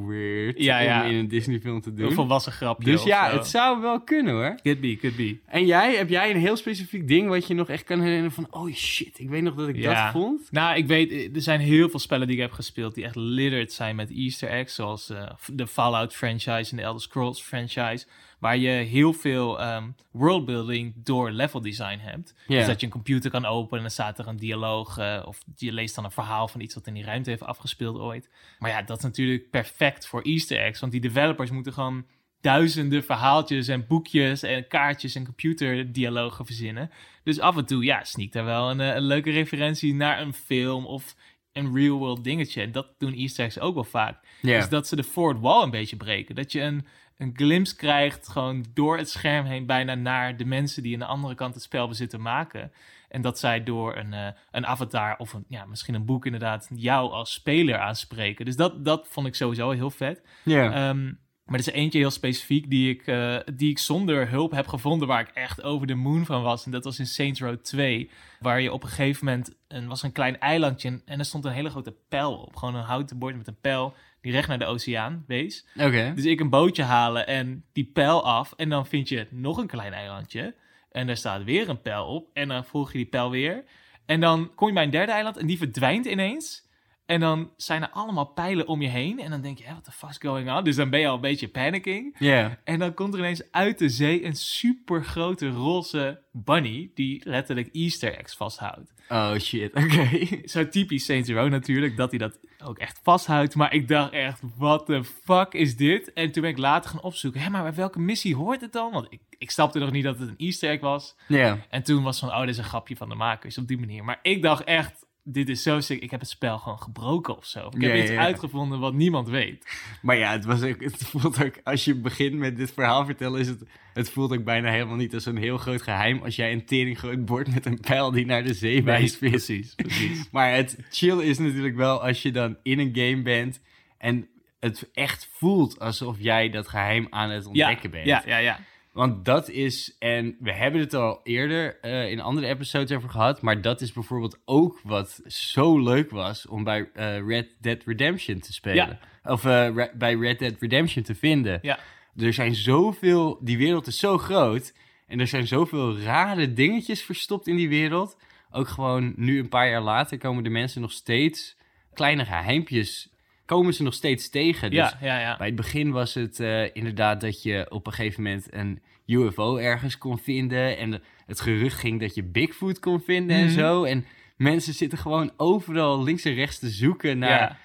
[0.07, 1.03] weird Ja, ja.
[1.03, 2.11] om in een Disney-film te Een doen.
[2.11, 3.35] volwassen grapje Dus ja, zo.
[3.37, 4.55] het zou wel kunnen hoor.
[4.63, 5.37] Could be, could be.
[5.45, 8.47] En jij, heb jij een heel specifiek ding wat je nog echt kan herinneren van...
[8.49, 10.03] Oh shit, ik weet nog dat ik Ja.
[10.03, 10.51] dat vond.
[10.51, 13.15] Nou, ik weet, eh, er zijn heel veel spellen die ik heb gespeeld die echt
[13.15, 14.75] littered zijn met easter eggs.
[14.75, 18.05] Zoals eh, de Fallout franchise en de Elder Scrolls franchise.
[18.39, 22.33] Waar je heel veel ehm, worldbuilding door level design hebt.
[22.47, 24.97] Dus dat je een computer kan openen en dan staat er een dialoog.
[24.97, 27.97] eh, of je leest dan een verhaal van iets wat in die ruimte heeft afgespeeld
[27.97, 28.29] ooit.
[28.59, 30.79] Maar ja, dat is natuurlijk perfect voor easter eggs.
[30.79, 32.05] Want die developers moeten gewoon
[32.41, 36.91] duizenden verhaaltjes en boekjes en kaartjes en computerdialogen verzinnen.
[37.23, 40.33] Dus af en toe, ja, sneakt er wel een, eh, een leuke referentie naar een
[40.33, 41.15] film of
[41.53, 42.61] een real-world dingetje.
[42.61, 44.23] En dat doen easter eggs ook wel vaak.
[44.41, 44.57] Ja.
[44.59, 46.35] Dus dat ze de fourth wall een beetje breken.
[46.35, 46.85] Dat je een,
[47.19, 51.05] een glimpse krijgt gewoon door het scherm heen bijna naar de mensen die aan de
[51.05, 52.71] andere kant het spel bezitten maken.
[53.09, 56.69] En dat zij door een, eh, een avatar of een, ja, misschien een boek inderdaad
[56.75, 58.45] jou als speler aanspreken.
[58.45, 60.21] Dus dat, dat vond ik sowieso heel vet.
[60.43, 60.71] ja.
[60.89, 61.11] Ehm,
[61.49, 65.07] maar er is eentje heel specifiek die ik, eh, die ik zonder hulp heb gevonden,
[65.07, 66.65] waar ik echt over de moon van was.
[66.65, 70.03] En dat was in Saints Row 2, waar je op een gegeven moment, een was
[70.03, 72.55] een klein eilandje en, en er stond een hele grote pijl op.
[72.55, 75.65] Gewoon een houten bord met een pijl die recht naar de oceaan wees.
[75.75, 76.11] Oké.
[76.15, 79.67] Dus ik een bootje halen en die pijl af en dan vind je nog een
[79.67, 80.55] klein eilandje.
[80.91, 83.63] En daar staat weer een pijl op en dan volg je die pijl weer.
[84.05, 86.67] En dan kom je bij een derde eiland en die verdwijnt ineens.
[87.09, 89.19] En dan zijn er allemaal pijlen om je heen.
[89.19, 90.63] En dan denk je, what the fuck's going on?
[90.63, 92.15] Dus dan ben je al een beetje panicking.
[92.19, 92.59] Ja.
[92.63, 96.91] En dan komt er ineens uit de zee een super grote roze bunny...
[96.93, 98.93] die letterlijk easter eggs vasthoudt.
[99.07, 100.27] Oh shit, oké.
[100.43, 103.55] Zo typisch Saints Row natuurlijk, dat hij dat ook echt vasthoudt.
[103.55, 106.13] Maar ik dacht echt, what the fuck is dit?
[106.13, 108.91] En toen ben ik later gaan opzoeken, hé, maar bij welke missie hoort het dan?
[108.91, 111.15] Want ik, ik snapte nog niet dat het een easter egg was.
[111.27, 111.57] Ja.
[111.69, 114.03] En toen was van, oh, dit is een grapje van de makers op die manier.
[114.03, 116.01] Maar ik dacht echt, dit is zo sick.
[116.01, 117.67] Ik heb het spel gewoon gebroken of zo.
[117.67, 118.19] Ik heb Ja, iets ja.
[118.21, 119.65] uitgevonden wat niemand weet.
[120.01, 123.39] Maar ja, het, was ook, het voelt ook, als je begint met dit verhaal vertellen,
[123.39, 123.63] is het,
[123.93, 126.97] het voelt ook bijna helemaal niet als een heel groot geheim als jij een tering
[126.97, 130.27] groot bord met een pijl die naar de zee wijst precies, precies.
[130.31, 133.61] Maar het chill is natuurlijk wel als je dan in een game bent
[133.97, 134.27] en
[134.59, 138.05] het echt voelt alsof jij dat geheim aan het ontdekken bent.
[138.05, 138.59] ja, ja, ja.
[138.91, 143.41] Want dat is, en we hebben het al eerder eh, in andere episodes over gehad,
[143.41, 148.39] maar dat is bijvoorbeeld ook wat zo leuk was om bij eh, Red Dead Redemption
[148.39, 148.99] te spelen.
[149.23, 151.59] Of eh, Re- bij Red Dead Redemption te vinden.
[151.61, 151.79] Ja.
[152.15, 154.73] Er zijn zoveel, die wereld is zo groot
[155.07, 158.17] en er zijn zoveel rare dingetjes verstopt in die wereld.
[158.51, 161.57] Ook gewoon nu een paar jaar later komen de mensen nog steeds,
[161.93, 163.09] kleine geheimpjes,
[163.49, 164.69] komen ze nog steeds tegen.
[164.69, 165.37] Dus Ja, ja, ja.
[165.37, 169.57] bij het begin was het eh, inderdaad dat je op een gegeven moment een UFO
[169.57, 170.77] ergens kon vinden.
[170.77, 173.53] En het gerucht ging dat je Bigfoot kon vinden en Mhm.
[173.59, 173.83] zo.
[173.83, 174.05] En
[174.37, 177.57] mensen zitten gewoon overal links en rechts te zoeken naar Ja.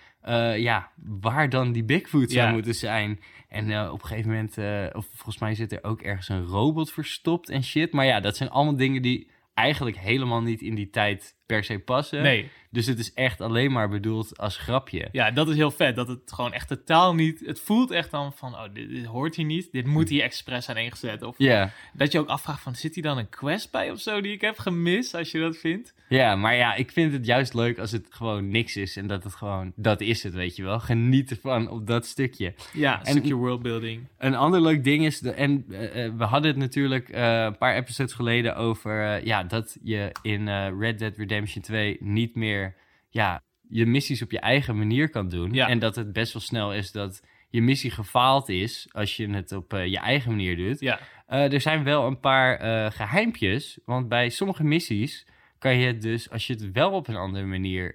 [0.53, 3.21] eh, ja, waar dan die Bigfoot zou moeten zijn.
[3.49, 4.57] En eh, op een gegeven moment,
[4.95, 7.93] of volgens mij zit er ook ergens een robot verstopt en shit.
[7.93, 11.79] Maar ja, dat zijn allemaal dingen die eigenlijk helemaal niet in die tijd per se
[11.79, 12.23] passen.
[12.23, 15.09] Nee, Dus het is echt alleen maar bedoeld als grapje.
[15.13, 15.97] ja, dat is heel vet.
[15.97, 17.43] Dat het gewoon echt totaal niet...
[17.47, 19.73] Het voelt echt dan van, oh, dit, dit hoort hier niet.
[19.73, 21.23] Dit moet hier expres zijn ingezet.
[21.23, 21.71] Of Ja.
[21.93, 24.41] dat je ook afvraagt van, zit hier dan een quest bij of zo die ik
[24.41, 25.95] heb gemist, als je dat vindt?
[26.09, 29.25] Ja, maar ja, ik vind het juist leuk als het gewoon niks is en dat
[29.25, 30.81] het gewoon, dat is het, weet je wel.
[30.81, 32.55] Geniet ervan op dat stukje.
[32.73, 34.07] Ja, een En- stukje worldbuilding.
[34.19, 37.59] Een ander leuk ding is, de, en eh, eh, we hadden het natuurlijk eh, een
[37.59, 42.75] paar episodes geleden over, ja, dat je in Red Dead Redemption 2 niet meer,
[43.11, 45.53] ja, je missies op je eigen manier kan doen.
[45.53, 45.69] Ja.
[45.69, 49.53] En dat het best wel snel is dat je missie gefaald is als je het
[49.53, 50.81] op eh, je eigen manier doet.
[50.81, 55.27] Ja, Eh, er zijn wel een paar eh geheimpjes, want bij sommige missies
[55.59, 57.95] kan je het dus, als je het wel op een andere manier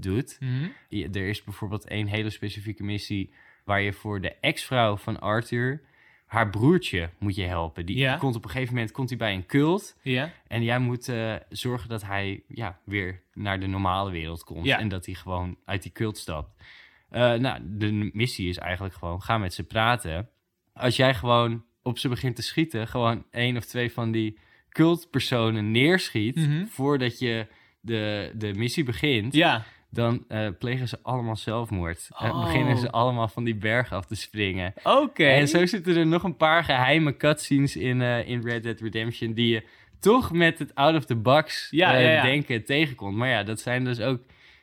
[0.00, 0.68] doet, Mhm.
[0.88, 3.32] je- er is bijvoorbeeld één hele specifieke missie
[3.64, 5.80] waar je voor de ex-vrouw van Arthur,
[6.28, 7.86] haar broertje moet je helpen.
[7.86, 8.16] Die Ja.
[8.16, 11.34] komt op een gegeven moment komt hij bij een cult ja, en jij moet eh,
[11.48, 14.78] zorgen dat hij ja, weer naar de normale wereld komt Ja.
[14.78, 16.62] en dat hij gewoon uit die cult stapt.
[17.10, 20.28] Eh, nou, de missie is eigenlijk gewoon, ga met ze praten.
[20.72, 24.38] Als jij gewoon op ze begint te schieten, gewoon één of twee van die
[24.68, 26.66] cultpersonen neerschiet Mhm.
[26.66, 27.46] voordat je
[27.80, 32.08] de, de missie begint, ja, dan eh, plegen ze allemaal zelfmoord.
[32.18, 32.42] En Oh.
[32.44, 34.72] beginnen ze allemaal van die berg af te springen.
[34.82, 35.24] Oké.
[35.24, 39.32] En zo zitten er nog een paar geheime cutscenes in, eh, in Red Dead Redemption...
[39.32, 39.62] die je
[40.00, 42.22] toch met het out-of-the-box Ja, eh, ja, ja.
[42.22, 43.16] denken tegenkomt.
[43.16, 44.20] Maar ja, dat zijn dus ook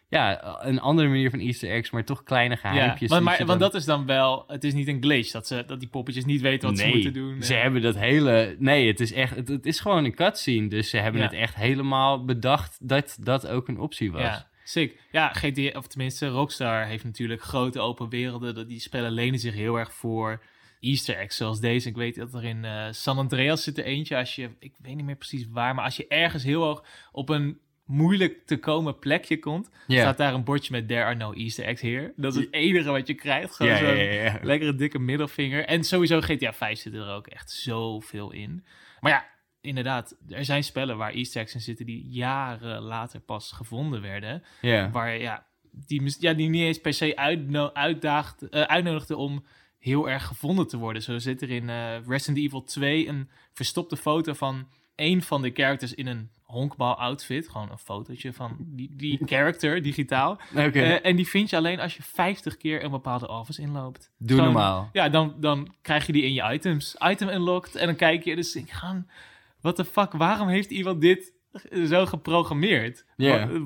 [0.10, 1.90] ja, een andere manier van easter eggs...
[1.92, 3.10] maar toch kleine ja, geheimpjes.
[3.10, 4.44] want, die maar, want dat is dan wel...
[4.48, 7.14] Het is niet een glitch dat, ze, dat die poppetjes niet weten wat ze moeten
[7.14, 7.42] doen.
[7.44, 8.56] Ze Eh, hebben dat hele.
[8.60, 9.36] Nee, het is echt.
[9.36, 10.68] Het, het is gewoon een cutscene.
[10.68, 11.28] Dus ze hebben Ja.
[11.28, 14.22] het echt helemaal bedacht dat dat ook een optie was.
[14.22, 15.00] Ja, sick.
[15.12, 18.56] Ja, GTA, of tenminste, Rockstar heeft natuurlijk grote open werelden.
[18.56, 20.42] Dat- Die spellen lenen zich heel erg voor
[20.80, 21.90] easter eggs zoals deze.
[21.90, 24.18] Ik weet dat er in eh, San Andreas zit er eentje.
[24.18, 27.30] Als je, ik weet niet meer precies waar, maar als je ergens heel hoog op
[27.30, 29.70] een moeilijk te komen plekje komt,
[30.02, 32.14] staat daar een bordje met There are no easter eggs here.
[32.16, 33.56] Dat is het enige wat je krijgt.
[33.56, 33.74] Gewoon
[34.44, 35.66] lekkere dikke middelvinger.
[35.66, 38.66] En sowieso GTA 5 zit er ook echt zoveel in.
[39.00, 39.26] Maar ja,
[39.66, 44.44] inderdaad, er zijn spellen waar easter eggs in zitten die jaren later pas gevonden werden.
[44.62, 44.92] Ja.
[44.92, 49.46] Waar ja, die, ja, die niet eens per se uitno eh, uitnodigde om
[49.80, 51.02] heel erg gevonden te worden.
[51.02, 55.52] Zo zit er in eh, Resident Evil 2 een verstopte foto van een van de
[55.54, 57.50] characters in een honkbal outfit.
[57.50, 60.40] Gewoon een fotootje van die, die character, digitaal.
[60.56, 64.12] Eh, en die vind je alleen als je 50 keer een bepaalde office inloopt.
[64.18, 64.90] Doe Gewoon- normaal.
[64.94, 66.96] Ja, dan, dan krijg je die in je items.
[67.00, 67.76] Item unlocked.
[67.76, 68.36] En dan kijk je.
[68.36, 69.06] Dus ik ga.
[69.66, 70.12] What the fuck?
[70.12, 71.34] Waarom heeft iemand dit
[71.86, 73.06] zo geprogrammeerd?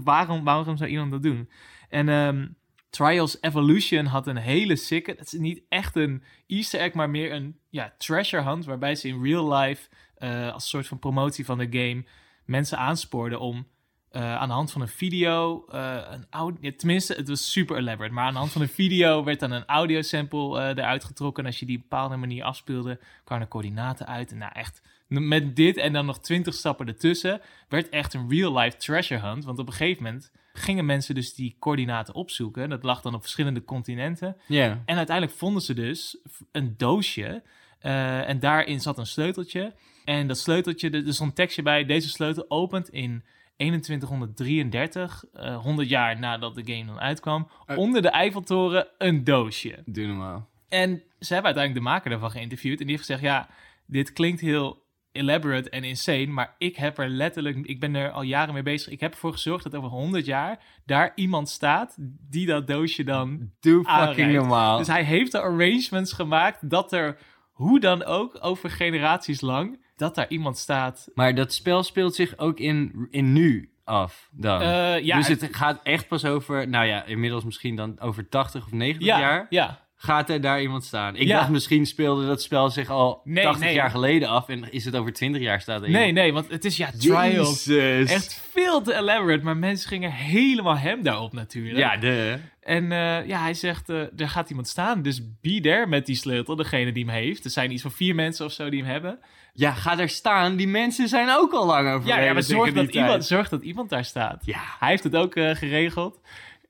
[0.04, 1.50] Waarom, waarom zou iemand dat doen?
[1.90, 2.48] En ehm,
[2.90, 5.12] Trials Evolution had een hele sikke.
[5.18, 8.66] Het is niet echt een Easter egg, maar meer een ja, treasure hunt.
[8.66, 9.90] Waarbij ze in real life.
[10.18, 12.04] eh, als soort van promotie van de game.
[12.46, 13.68] mensen aanspoorden om.
[14.10, 17.78] eh, aan de hand van een video, eh, een audio, ja, tenminste, het was super
[17.78, 21.04] elaborate, maar aan de hand van een video werd dan een audio sample eh, eruit
[21.04, 21.44] getrokken.
[21.44, 24.32] En als je die op een bepaalde manier afspeelde, kwamen er coördinaten uit.
[24.32, 28.78] En nou echt, met dit en dan nog twintig stappen ertussen, werd echt een real-life
[28.78, 29.46] treasure hunt.
[29.46, 32.70] Want op een gegeven moment gingen mensen dus die coördinaten opzoeken.
[32.70, 34.38] Dat lag dan op verschillende continenten.
[34.48, 34.82] Ja.
[34.86, 36.18] En uiteindelijk vonden ze dus
[36.52, 37.44] een doosje.
[37.80, 39.74] eh, en daarin zat een sleuteltje.
[40.06, 41.86] En dat sleuteltje, er stond een tekstje bij.
[41.86, 43.24] Deze sleutel opent in
[43.58, 47.50] 2133, eh 100 jaar nadat de game dan uitkwam.
[47.66, 47.78] Eh.
[47.78, 49.84] Onder de Eiffeltoren een doosje.
[49.86, 50.50] Doe normaal.
[50.70, 52.80] En ze hebben uiteindelijk de maker daarvan geïnterviewd.
[52.80, 53.50] En die heeft gezegd, ja,
[53.86, 56.26] dit klinkt heel elaborate en insane.
[56.26, 58.92] Maar ik heb er letterlijk, ik ben er al jaren mee bezig.
[58.92, 61.96] Ik heb ervoor gezorgd dat over 100 jaar daar iemand staat
[62.30, 64.78] die dat doosje dan Doe fucking normaal.
[64.78, 67.18] dus hij heeft de arrangements gemaakt dat er,
[67.52, 71.10] hoe dan ook, over generaties lang, dat daar iemand staat.
[71.14, 74.62] Maar dat spel speelt zich ook in, in nu af dan.
[74.62, 78.66] Eh, ja, dus het gaat echt pas over, nou ja, inmiddels misschien dan over 80
[78.66, 79.46] of 90 ja, jaar.
[79.50, 81.16] ja, Gaat er daar iemand staan?
[81.16, 81.38] Ik Ja.
[81.38, 83.74] dacht misschien speelde dat spel zich al Nee, 80 nee.
[83.74, 86.14] jaar geleden af en is het over 20 jaar staat er Nee, iemand.
[86.14, 87.66] nee, want het is ja, Trials.
[87.66, 88.12] Jezus.
[88.12, 91.78] Echt veel te elaborate, maar mensen gingen helemaal hem daarop natuurlijk.
[91.78, 92.38] Ja, de.
[92.62, 96.16] En eh, ja, hij zegt, eh, er gaat iemand staan, dus be there met die
[96.16, 97.44] sleutel, degene die hem heeft.
[97.46, 99.20] Er zijn iets van vier mensen of zo die hem hebben.
[99.54, 100.56] Ja, ga daar staan.
[100.56, 102.22] Die mensen zijn ook al lang overleden.
[102.22, 104.46] Ja, ja maar zorg dat, iemand, zorg dat iemand daar staat.
[104.46, 104.60] Ja.
[104.80, 106.20] Hij heeft het ook eh, geregeld.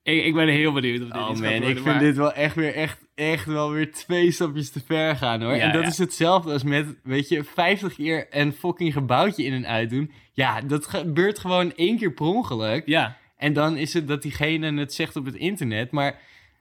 [0.09, 2.33] Ik, ik ben heel benieuwd of dit Oh man, ik worden, vind maar- dit wel
[2.33, 5.55] echt weer, echt, echt wel weer twee stapjes te ver gaan hoor.
[5.55, 5.87] Ja, en dat ja.
[5.87, 10.11] is hetzelfde als met, weet je, 50 keer een fucking gebouwtje in en uit doen.
[10.33, 12.83] Ja, dat gebeurt gewoon één keer per ongeluk.
[12.85, 15.91] Ja, En dan is het dat diegene het zegt op het internet.
[15.91, 16.19] Maar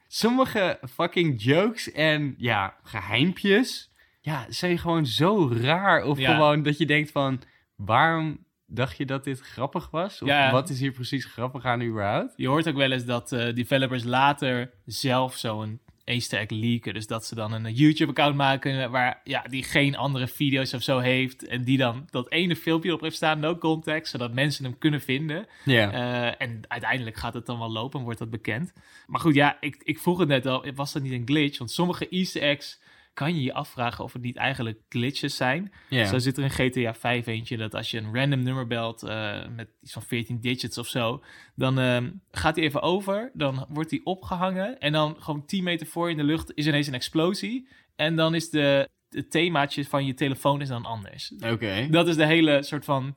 [0.08, 6.04] sommige fucking jokes en ja, geheimpjes, ja, zijn gewoon zo raar.
[6.04, 6.34] Of Ja.
[6.34, 7.40] gewoon dat je denkt van,
[7.76, 10.22] waarom dacht je dat dit grappig was?
[10.22, 10.50] Of Ja.
[10.52, 12.32] wat is hier precies grappig aan überhaupt?
[12.36, 16.94] je hoort ook wel eens dat eh, developers later zelf zo'n Easter egg leaken.
[16.94, 20.98] Dus dat ze dan een YouTube-account maken waar ja, die geen andere video's of zo
[20.98, 21.46] heeft.
[21.46, 25.00] En die dan dat ene filmpje op heeft staan, no context, zodat mensen hem kunnen
[25.00, 25.46] vinden.
[25.64, 25.92] Ja.
[25.92, 28.72] Eh, en uiteindelijk gaat het dan wel lopen en wordt dat bekend.
[29.06, 31.58] Maar goed, ja, ik, ik vroeg het net al, was dat niet een glitch?
[31.58, 32.80] Want sommige Easter eggs
[33.18, 35.72] kan je je afvragen of het niet eigenlijk glitches zijn.
[35.90, 39.46] Zo zit er in GTA 5 eentje dat als je een random nummer belt eh,
[39.56, 41.22] met iets van 14 digits of zo,
[41.54, 45.86] dan ehm, gaat hij even over, dan wordt hij opgehangen en dan gewoon 10 meter
[45.86, 47.68] voor in de lucht is ineens een explosie.
[47.96, 51.32] En dan is de, het themaatje van je telefoon is dan anders.
[51.44, 51.86] Oké.
[51.90, 53.16] Dat is de hele soort van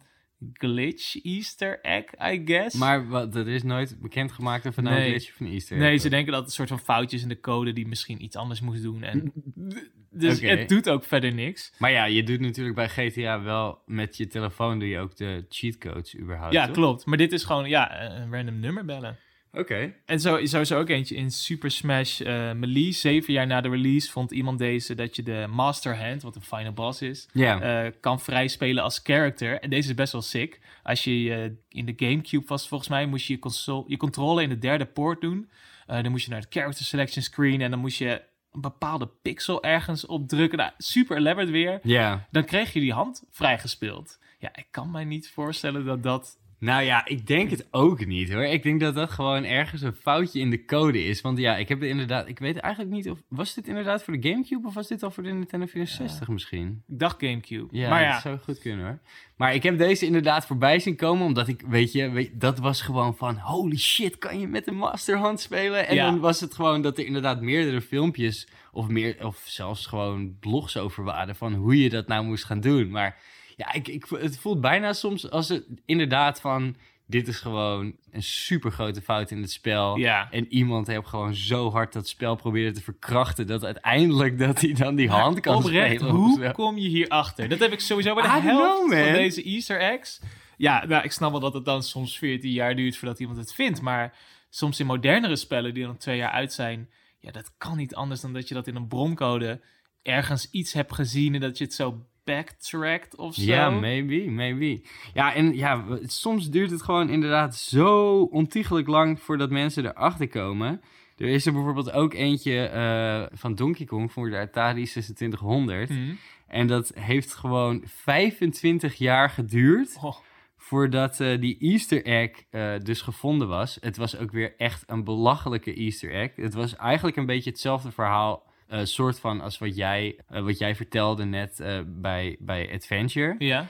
[0.53, 2.75] glitch Easter egg, I guess.
[2.75, 5.09] Maar wat, dat is nooit bekendgemaakt of nou een Nee.
[5.09, 6.11] glitch of een easter Nee, egg ze was.
[6.11, 8.81] denken dat het een soort van foutjes in de code die misschien iets anders moest
[8.81, 9.03] doen.
[9.03, 9.31] En
[10.11, 11.73] dus het doet ook verder niks.
[11.77, 15.45] Maar ja, je doet natuurlijk bij GTA wel met je telefoon doe je ook de
[15.49, 16.75] cheatcodes überhaupt, Ja, toch?
[16.75, 17.05] klopt.
[17.05, 19.17] Maar dit is gewoon ja, een random nummer bellen.
[19.53, 19.93] Oké.
[20.05, 22.91] En zo, zo is er ook eentje in Super Smash eh Melee.
[22.91, 26.41] Zeven jaar na de release vond iemand deze dat je de Master Hand, wat een
[26.41, 29.59] final boss is, eh, kan vrijspelen als character.
[29.59, 30.59] En deze is best wel sick.
[30.83, 34.43] Als je eh, in de Gamecube was, volgens mij, moest je je, console, je controle
[34.43, 35.49] in de derde poort doen.
[35.87, 39.63] Dan moest je naar het character selection screen en dan moest je een bepaalde pixel
[39.63, 40.57] ergens op drukken.
[40.57, 41.79] Nou, super elaborate weer.
[41.83, 42.27] ja.
[42.31, 44.19] Dan kreeg je die hand vrijgespeeld.
[44.39, 46.39] Ja, ik kan mij niet voorstellen dat dat...
[46.61, 48.43] Nou ja, ik denk het ook niet hoor.
[48.43, 51.21] Ik denk dat dat gewoon ergens een foutje in de code is.
[51.21, 52.27] Want ja, ik heb inderdaad.
[52.27, 53.19] Ik weet eigenlijk niet of.
[53.27, 56.83] Was dit inderdaad voor de Gamecube of was dit al voor de Nintendo 64 misschien?
[56.87, 57.67] Ik dacht Gamecube.
[57.77, 58.99] Ja, maar dat ja, zou goed kunnen hoor.
[59.35, 62.81] Maar ik heb deze inderdaad voorbij zien komen, omdat ik, weet je, weet, dat was
[62.81, 65.87] gewoon van, holy shit, kan je met een masterhand spelen?
[65.87, 66.05] En Ja.
[66.05, 70.77] dan was het gewoon dat er inderdaad meerdere filmpjes, of, meer, of zelfs gewoon blogs
[70.77, 72.89] over waren, van hoe je dat nou moest gaan doen.
[72.89, 73.17] Maar
[73.55, 78.23] ja, ik, ik, het voelt bijna soms als het inderdaad van, dit is gewoon een
[78.23, 79.97] super grote fout in het spel.
[79.97, 80.31] ja.
[80.31, 84.73] En iemand heeft gewoon zo hard dat spel proberen te verkrachten, dat uiteindelijk dat hij
[84.73, 86.15] dan die hand kan Oprecht, spelen.
[86.15, 87.49] hoe kom je hierachter?
[87.49, 90.19] Dat heb ik sowieso bij de I helft know, van deze Easter eggs.
[90.57, 93.53] Ja, nou, ik snap wel dat het dan soms 14 jaar duurt voordat iemand het
[93.53, 93.81] vindt.
[93.81, 94.13] Maar
[94.49, 96.89] soms in modernere spellen die dan twee jaar uit zijn...
[97.19, 99.61] Ja, dat kan niet anders dan dat je dat in een broncode
[100.01, 101.33] ergens iets hebt gezien...
[101.33, 103.41] en dat je het zo backtrackt of zo.
[103.41, 104.81] Ja, maybe, maybe.
[105.13, 110.81] Ja, en ja, soms duurt het gewoon inderdaad zo ontiegelijk lang voordat mensen erachter komen.
[111.17, 115.89] Er is er bijvoorbeeld ook eentje eh, van Donkey Kong voor de Atari 2600.
[115.89, 116.13] Hm.
[116.47, 120.15] En dat heeft gewoon 25 jaar geduurd Oh,
[120.57, 123.77] voordat eh, die Easter egg eh, dus gevonden was.
[123.81, 126.31] Het was ook weer echt een belachelijke Easter egg.
[126.35, 130.57] Het was eigenlijk een beetje hetzelfde verhaal, eh, soort van als wat jij, eh, wat
[130.57, 133.35] jij vertelde net eh, bij, bij Adventure.
[133.39, 133.67] ja.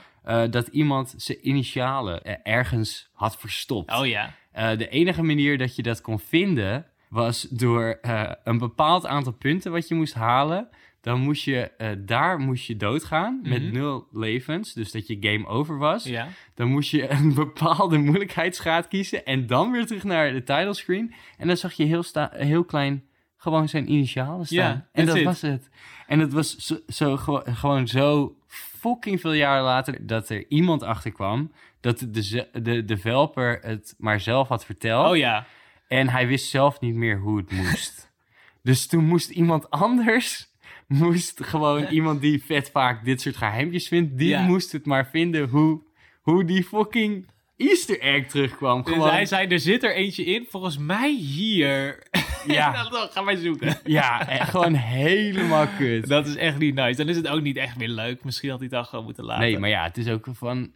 [0.50, 3.98] Dat iemand zijn initialen ergens had verstopt.
[3.98, 4.34] Oh ja.
[4.76, 7.98] De enige manier dat je dat kon vinden was door
[8.44, 10.68] een bepaald aantal punten wat je moest halen.
[11.00, 11.70] Dan moest je
[12.04, 13.72] daar moest je doodgaan met Mhm.
[13.72, 16.04] nul levens, dus dat je game over was.
[16.04, 16.28] Ja.
[16.54, 21.14] Dan moest je een bepaalde moeilijkheidsgraad kiezen en dan weer terug naar de title screen.
[21.38, 23.04] En dan zag je heel, sta- heel klein
[23.42, 24.86] gewoon zijn initialen staan.
[24.92, 25.24] En dat it.
[25.24, 25.68] was het.
[26.06, 30.82] En het was zo, zo, gewo- gewoon zo fucking veel jaren later dat er iemand
[30.82, 35.10] achterkwam dat de, ze- de developer het maar zelf had verteld.
[35.10, 35.46] Oh ja.
[35.88, 38.10] En hij wist zelf niet meer hoe het moest.
[38.62, 40.48] dus toen moest iemand anders,
[40.86, 44.42] moest gewoon iemand die vet vaak dit soort geheimpjes vindt, die Ja.
[44.42, 45.80] moest het maar vinden hoe,
[46.20, 48.82] hoe die fucking Easter egg terugkwam.
[48.82, 52.02] Dus Gewoon, hij zei, er zit er eentje in, volgens mij hier.
[52.46, 52.72] Ja.
[52.90, 53.76] dan gaan wij zoeken.
[53.84, 56.08] Ja, en gewoon helemaal kut.
[56.08, 56.96] Dat is echt niet nice.
[56.96, 58.24] Dan is het ook niet echt meer leuk.
[58.24, 59.42] Misschien had hij het dan gewoon moeten laten.
[59.44, 60.70] Nee, maar ja, het is ook van...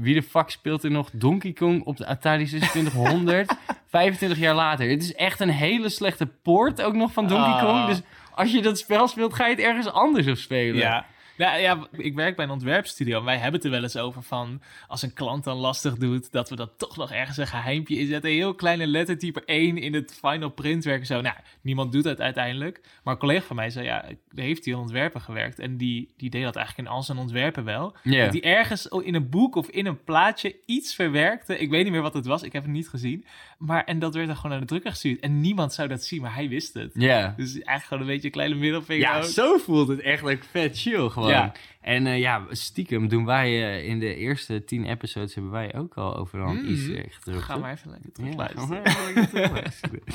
[0.00, 3.54] Wie de fuck speelt er nog Donkey Kong op de Atari 2600?
[3.88, 4.90] 25 jaar later.
[4.90, 7.62] Het is echt een hele slechte poort ook nog van Donkey Ah.
[7.64, 7.86] Kong.
[7.86, 8.00] Dus
[8.34, 10.76] als je dat spel speelt, ga je het ergens anders op spelen.
[10.76, 11.06] Ja.
[11.38, 14.22] Nou ja, ik werk bij een ontwerpstudio en wij hebben het er wel eens over
[14.22, 14.62] van...
[14.86, 18.30] als een klant dan lastig doet, dat we dat toch nog ergens een geheimpje inzetten.
[18.30, 21.20] Een heel kleine lettertype 1 in het final printwerk en zo.
[21.20, 22.80] Nou, niemand doet dat uiteindelijk.
[23.02, 25.58] Maar een collega van mij zei, ja, heeft hij ontwerpen gewerkt.
[25.58, 27.92] En die, die deed dat eigenlijk in al zijn ontwerpen wel.
[27.92, 31.58] Dat hij ergens in een boek of in een plaatje iets verwerkte.
[31.58, 33.24] Ik weet niet meer wat het was, ik heb het niet gezien.
[33.58, 35.20] Maar, en dat werd dan gewoon naar de drukker gestuurd.
[35.20, 36.90] En niemand zou dat zien, maar hij wist het.
[36.94, 37.34] Ja.
[37.36, 39.24] Dus eigenlijk gewoon een beetje een kleine middelvinger Ja, ook.
[39.24, 41.28] zo voelt het echt like vet chill gewoon.
[41.30, 41.52] Ja.
[41.80, 43.46] En eh, ja, stiekem doen wij
[43.78, 46.68] eh, in de eerste tien episodes hebben wij ook al overal een Mm.
[46.68, 47.42] Easter egg gedrukt.
[47.44, 48.82] Ga maar even lekker Ja, terugluisteren.
[49.14, 50.00] lekker terugluisteren.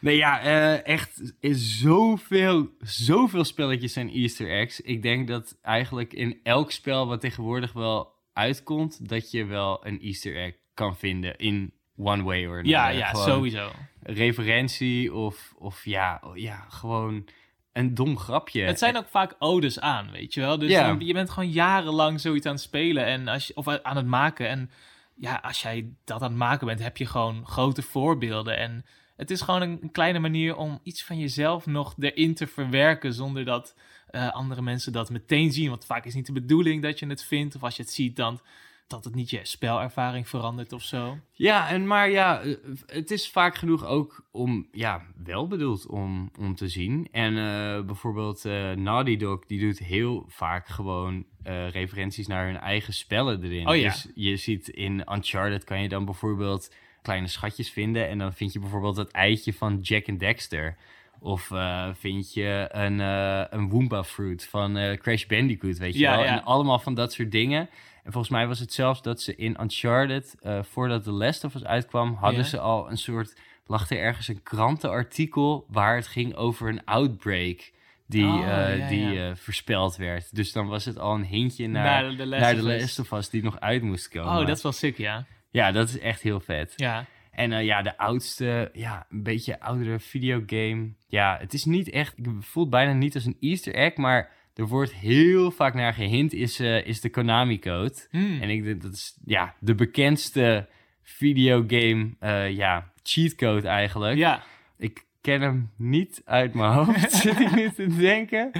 [0.00, 4.80] Nee, ja, eh, echt is zoveel, zoveel spelletjes zijn Easter eggs.
[4.80, 10.00] Ik denk dat eigenlijk in elk spel wat tegenwoordig wel uitkomt, dat je wel een
[10.00, 12.70] Easter egg kan vinden in one way or another.
[12.70, 13.70] Ja, ja, Gewoon sowieso.
[14.02, 17.28] Referentie of, of ja, ja, gewoon
[17.72, 18.62] een dom grapje.
[18.62, 20.58] Het zijn ook vaak odes aan, weet je wel.
[20.58, 20.96] Dus Ja.
[20.98, 24.48] je bent gewoon jarenlang zoiets aan het spelen en als je, of aan het maken.
[24.48, 24.70] En
[25.14, 28.56] ja, als jij dat aan het maken bent, heb je gewoon grote voorbeelden.
[28.56, 28.84] En
[29.16, 33.14] het is gewoon een, een kleine manier om iets van jezelf nog erin te verwerken
[33.14, 33.74] zonder dat
[34.10, 35.70] eh, andere mensen dat meteen zien.
[35.70, 37.54] Want vaak is niet de bedoeling dat je het vindt.
[37.56, 38.40] Of als je het ziet, dan
[38.88, 41.18] dat het niet je spelervaring verandert of zo.
[41.32, 42.54] Ja, en maar ja, eh,
[42.86, 47.08] het is vaak genoeg ook om, ja, wel bedoeld om, om te zien.
[47.12, 51.24] En eh, bijvoorbeeld eh Naughty Dog, die doet heel vaak gewoon
[51.72, 53.68] referenties naar hun eigen spellen erin.
[53.68, 53.88] Oh ja.
[53.90, 58.08] Dus je ziet in Uncharted kan je dan bijvoorbeeld kleine schatjes vinden.
[58.08, 60.76] En dan vind je bijvoorbeeld het eitje van Jack en Dexter.
[61.20, 61.50] Of
[61.92, 66.24] vind je een, eh een Woomba Fruit van Crash Bandicoot, weet je Ja, wel.
[66.24, 66.30] ja.
[66.38, 67.68] En allemaal van dat soort dingen.
[68.08, 71.54] En volgens mij was het zelfs dat ze in Uncharted, eh, voordat The Last of
[71.54, 73.36] Us uitkwam, hadden ze al een soort
[73.66, 77.70] lag er ergens een krantenartikel waar het ging over een outbreak
[78.06, 79.30] die, Oh, eh, ja, die ja.
[79.30, 80.34] eh, voorspeld werd.
[80.34, 82.80] Dus dan was het al een hintje naar, Naar de Last naar of de Us.
[82.80, 84.32] Last of Us die nog uit moest komen.
[84.40, 85.26] Oh, dat is wel sick, ja.
[85.50, 86.72] Ja, dat is echt heel vet.
[86.76, 87.06] Ja.
[87.30, 90.92] En eh, ja, de oudste, ja, een beetje oudere videogame.
[91.08, 94.30] Ja, het is niet echt, ik voel het bijna niet als een easter egg, maar
[94.58, 97.94] er wordt heel vaak naar gehint, is, eh, is de Konami-code.
[98.10, 98.40] Hmm.
[98.40, 100.68] En ik denk dat is ja, de bekendste
[101.02, 104.16] videogame, eh ja, cheatcode eigenlijk.
[104.16, 104.42] Ja.
[104.76, 108.50] Ik ken hem niet uit mijn hoofd, zit ik nu te denken.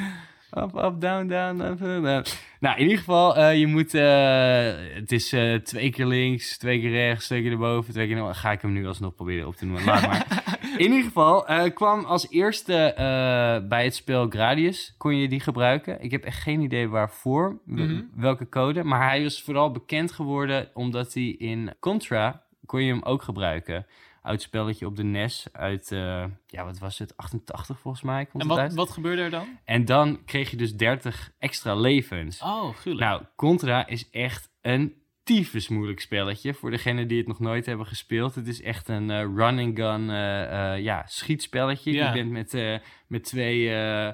[0.56, 2.24] Up, up, down, down, up, down, down.
[2.60, 3.94] Nou, in ieder geval, eh, je moet...
[3.94, 8.16] eh, het is eh, twee keer links, twee keer rechts, twee keer erboven, twee keer...
[8.16, 10.26] naar- Ga ik hem nu alsnog proberen op te noemen, laat maar.
[10.76, 11.44] In ieder geval,
[11.74, 12.92] kwam als eerste
[13.68, 16.02] bij het spel Gradius, kon je die gebruiken.
[16.02, 18.00] Ik heb echt geen idee waarvoor, Mhm.
[18.14, 18.84] welke code.
[18.84, 23.86] Maar hij is vooral bekend geworden omdat hij in Contra, kon je hem ook gebruiken.
[24.28, 28.42] Oud spelletje op de NES uit, eh, ja wat was het, 88 volgens mij komt
[28.42, 28.74] En wat, uit.
[28.74, 29.58] wat gebeurde er dan?
[29.64, 32.42] En dan kreeg je dus 30 extra levens.
[32.42, 33.10] Oh, gruwelijk.
[33.10, 34.94] Nou, Contra is echt een
[35.28, 36.54] tyfus moeilijk spelletje.
[36.54, 38.34] Voor degenen die het nog nooit hebben gespeeld.
[38.34, 41.92] Het is echt een eh, run-and-gun eh, ja, schietspelletje.
[41.92, 42.06] Ja.
[42.06, 44.10] Je bent met, met twee eh,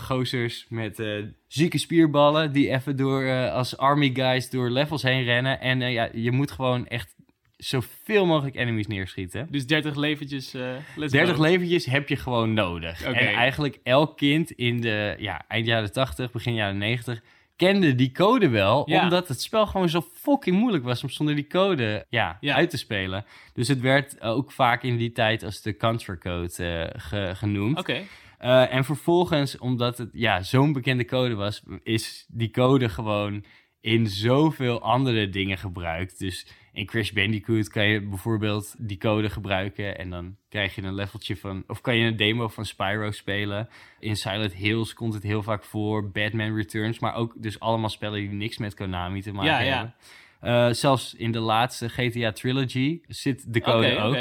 [0.00, 1.02] gozers met
[1.46, 2.52] zieke spierballen...
[2.52, 5.60] die even door, als army guys door levels heen rennen.
[5.60, 7.14] En ja, je moet gewoon echt
[7.58, 9.46] zoveel mogelijk enemies neerschieten.
[9.50, 11.42] Dus 30 leventjes, eh let's 30 go.
[11.42, 13.02] leventjes heb je gewoon nodig.
[13.02, 17.22] En eigenlijk elk kind in de ja, eind jaren 80, begin jaren 90
[17.56, 19.02] kende die code wel, Ja.
[19.02, 22.54] omdat het spel gewoon zo fucking moeilijk was om zonder die code ja, Ja.
[22.54, 23.24] uit te spelen.
[23.54, 26.52] Dus het werd ook vaak in die tijd als de Contra Code
[26.92, 27.78] eh, ge- genoemd.
[27.78, 28.02] Oké.
[28.38, 33.44] Eh, en vervolgens, omdat het ja, zo'n bekende code was, is die code gewoon
[33.80, 36.18] in zoveel andere dingen gebruikt.
[36.18, 36.46] Dus
[36.78, 41.36] in Crash Bandicoot kan je bijvoorbeeld die code gebruiken en dan krijg je een leveltje
[41.36, 43.68] van, of kan je een demo van Spyro spelen.
[43.98, 48.20] In Silent Hills komt het heel vaak voor, Batman Returns, maar ook dus allemaal spellen
[48.20, 49.74] die niks met Konami te maken Ja, ja.
[49.76, 49.94] hebben.
[50.40, 54.16] Eh, zelfs in de laatste GTA Trilogy zit de code ook.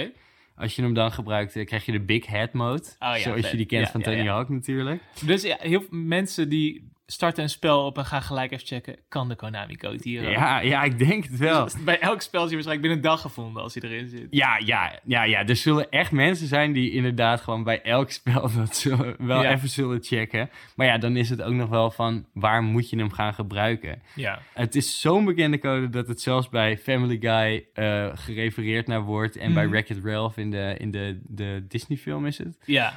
[0.56, 2.84] Als je hem dan gebruikt, eh, krijg je de Big Head mode.
[2.84, 3.52] Oh ja, zoals vet.
[3.52, 4.34] je die kent Ja, van ja, Tony ja.
[4.34, 5.02] Hawk natuurlijk.
[5.26, 8.96] Dus ja, heel veel mensen die starten een spel op en gaan gelijk even checken,
[9.08, 10.30] kan de Konami-code hier?
[10.30, 11.64] Ja, ja, ik denk het wel.
[11.64, 14.28] Dus bij elk spel is hij waarschijnlijk binnen een dag gevonden als hij erin zit.
[14.30, 15.46] Ja, ja, ja, ja.
[15.46, 19.52] Er zullen echt mensen zijn die inderdaad gewoon bij elk spel dat zullen, wel Ja.
[19.54, 20.50] even zullen checken.
[20.76, 24.02] Maar ja, dan is het ook nog wel van waar moet je hem gaan gebruiken.
[24.16, 24.42] Ja.
[24.54, 29.36] Het is zo'n bekende code dat het zelfs bij Family Guy eh, gerefereerd naar wordt.
[29.38, 29.72] En bij Mhm.
[29.72, 32.58] Wreck-It Ralph in de, in de, de Disney film is het.
[32.66, 32.94] Ja.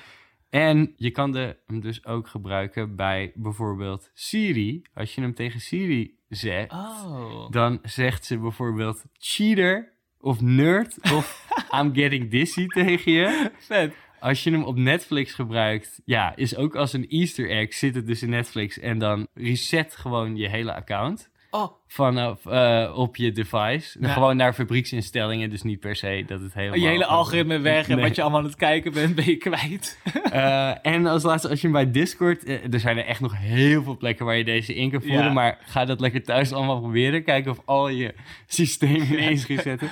[0.50, 4.82] En je kan de, hem dus ook gebruiken bij bijvoorbeeld Siri.
[4.94, 7.50] Als je hem tegen Siri zegt, Oh.
[7.50, 11.46] dan zegt ze bijvoorbeeld cheater of nerd of
[11.80, 13.50] I'm getting dizzy tegen je.
[13.58, 13.94] Vet.
[14.20, 18.06] Als je hem op Netflix gebruikt, ja, is ook als een easter egg, zit het
[18.06, 21.72] dus in Netflix en dan reset gewoon je hele account Oh.
[21.86, 23.98] vanaf eh, op je device.
[24.00, 24.08] Ja.
[24.12, 26.78] Gewoon naar fabrieksinstellingen, dus niet per se dat het helemaal...
[26.78, 28.04] Je hele algoritme weg en Nee.
[28.04, 29.98] wat je allemaal aan het kijken bent, ben je kwijt.
[30.30, 32.44] Eh, en als laatste, als je hem bij Discord...
[32.44, 35.24] eh, er zijn er echt nog heel veel plekken waar je deze in kan voeren.
[35.24, 35.32] Ja.
[35.32, 37.24] Maar ga dat lekker thuis allemaal proberen.
[37.24, 38.14] Kijken of al je
[38.46, 39.88] systemen ineens zetten.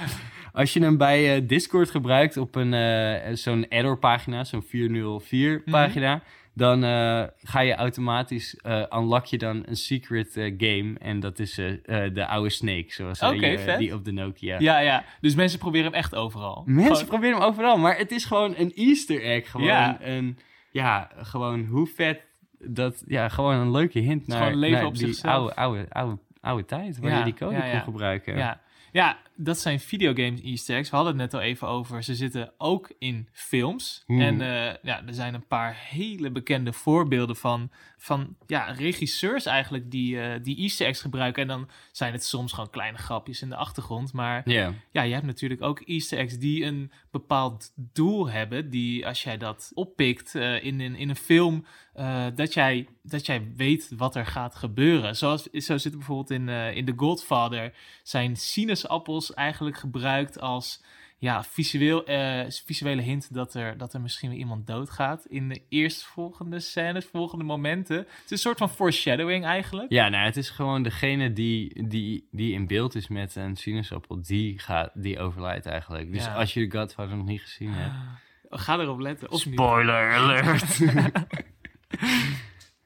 [0.52, 5.70] Als je hem bij Discord gebruikt op een zo'n error pagina, zo'n 404 Mhm.
[5.70, 6.22] pagina...
[6.59, 10.94] Dan eh, ga je automatisch, eh unlock je dan een secret eh, game.
[10.98, 14.59] En dat is de oude Snake, zoals je- die op de Nokia.
[14.59, 15.04] Ja, ja.
[15.20, 16.62] Dus mensen proberen hem echt overal.
[16.66, 19.50] Mensen Gewoon- proberen hem overal, maar het is gewoon een easter egg.
[19.50, 19.98] Gewoon Ja.
[20.00, 20.38] een,
[20.70, 22.20] ja, gewoon hoe vet
[22.59, 26.18] dat, ja, gewoon een leuke hint naar, gewoon leven naar op die oude, oude, oude,
[26.40, 28.36] oude tijd, waar Ja, je die code ja, kon gebruiken.
[28.36, 28.61] Ja.
[28.92, 30.91] ja, dat zijn videogames easter eggs.
[30.91, 32.03] We hadden het net al even over.
[32.03, 34.03] Ze zitten ook in films.
[34.07, 34.20] Hmm.
[34.20, 39.91] En eh, ja, er zijn een paar hele bekende voorbeelden van, van ja, regisseurs eigenlijk
[39.91, 41.43] die, eh, die easter eggs gebruiken.
[41.43, 44.12] En dan zijn het soms gewoon kleine grapjes in de achtergrond.
[44.12, 44.72] Maar Ja.
[44.91, 48.70] ja, je hebt natuurlijk ook easter eggs die een bepaald doel hebben.
[48.70, 51.64] Die als jij dat oppikt eh, in, in, in een film,
[52.34, 55.16] dat, jij, dat jij weet wat er gaat gebeuren.
[55.16, 60.82] Zoals, zo zit bijvoorbeeld in, in The Godfather, zijn sinaasappels eigenlijk gebruikt als
[61.20, 65.62] ja, visueel, eh, visuele hint dat er, dat er misschien weer iemand doodgaat in de
[65.68, 67.96] eerstvolgende scènes, volgende momenten.
[67.96, 69.92] Het is een soort van foreshadowing eigenlijk.
[69.92, 74.22] ja, nou, het is gewoon degene die, die, die in beeld is met een sinaasappel,
[74.22, 76.12] die, gaat, die overlijdt eigenlijk.
[76.12, 76.34] Dus Ja.
[76.34, 77.94] als je de Godfather nog niet gezien hebt.
[78.62, 79.30] Ga erop letten.
[79.30, 79.54] Of niet.
[79.54, 80.78] Spoiler alert!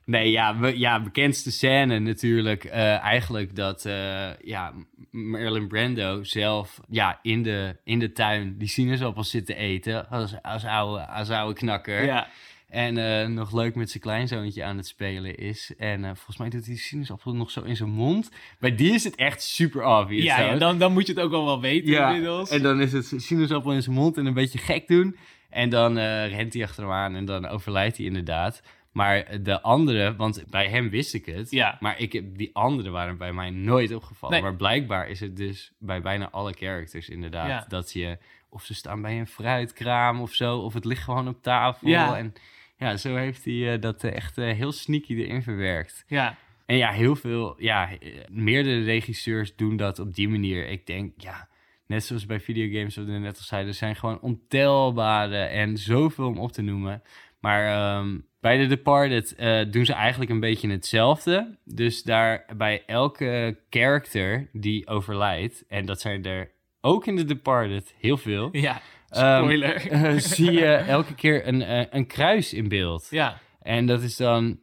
[0.04, 2.64] Nee, ja, we, ja, bekendste scène natuurlijk.
[2.64, 4.72] eh, eigenlijk dat eh, ja,
[5.10, 10.08] Marilyn Brando zelf ja, in, de, in de tuin die sinaasappels zit te eten.
[10.08, 12.04] Als, als, oude, als oude knakker.
[12.04, 12.28] Ja.
[12.68, 15.72] En eh, nog leuk met zijn kleinzoontje aan het spelen is.
[15.78, 18.30] En volgens mij doet hij die sinaasappel nog zo in zijn mond.
[18.58, 20.24] Bij die is het echt super obvious.
[20.24, 22.50] Ja, dan, dan moet je het ook wel wel weten Ja, inmiddels.
[22.50, 25.16] En dan is het sinaasappel in zijn mond en een beetje gek doen.
[25.50, 28.62] En dan rent hij achter hem aan en dan overlijdt hij inderdaad.
[28.92, 31.50] Maar de andere, want bij hem wist ik het.
[31.50, 31.76] Ja.
[31.80, 34.34] Maar ik heb, die andere waren bij mij nooit opgevallen.
[34.34, 34.44] Nee.
[34.44, 37.48] Maar blijkbaar is het dus bij bijna alle characters inderdaad.
[37.48, 37.64] Ja.
[37.68, 38.18] Dat je,
[38.48, 40.58] of ze staan bij een fruitkraam of zo.
[40.58, 41.88] Of het ligt gewoon op tafel.
[41.88, 42.16] Ja.
[42.16, 42.34] En
[42.76, 46.04] ja, zo heeft hij eh, dat eh, echt eh, heel sneaky erin verwerkt.
[46.06, 46.36] Ja,
[46.66, 47.88] En ja, heel veel, ja,
[48.30, 50.68] meerdere regisseurs doen dat op die manier.
[50.68, 51.48] Ik denk, ja,
[51.86, 56.26] net zoals bij videogames, wat we net al zeiden, er zijn gewoon ontelbare en zoveel
[56.26, 57.02] om op te noemen.
[57.40, 61.58] Maar ehm, bij The Departed eh, doen ze eigenlijk een beetje hetzelfde.
[61.64, 67.94] Dus daar bij elke character die overlijdt, en dat zijn er ook in The Departed
[67.98, 68.80] heel veel, ja.
[69.08, 69.86] Ehm, Spoiler.
[69.90, 73.06] eh, zie je elke keer een, eh, een kruis in beeld.
[73.10, 74.58] ja, En dat is dan,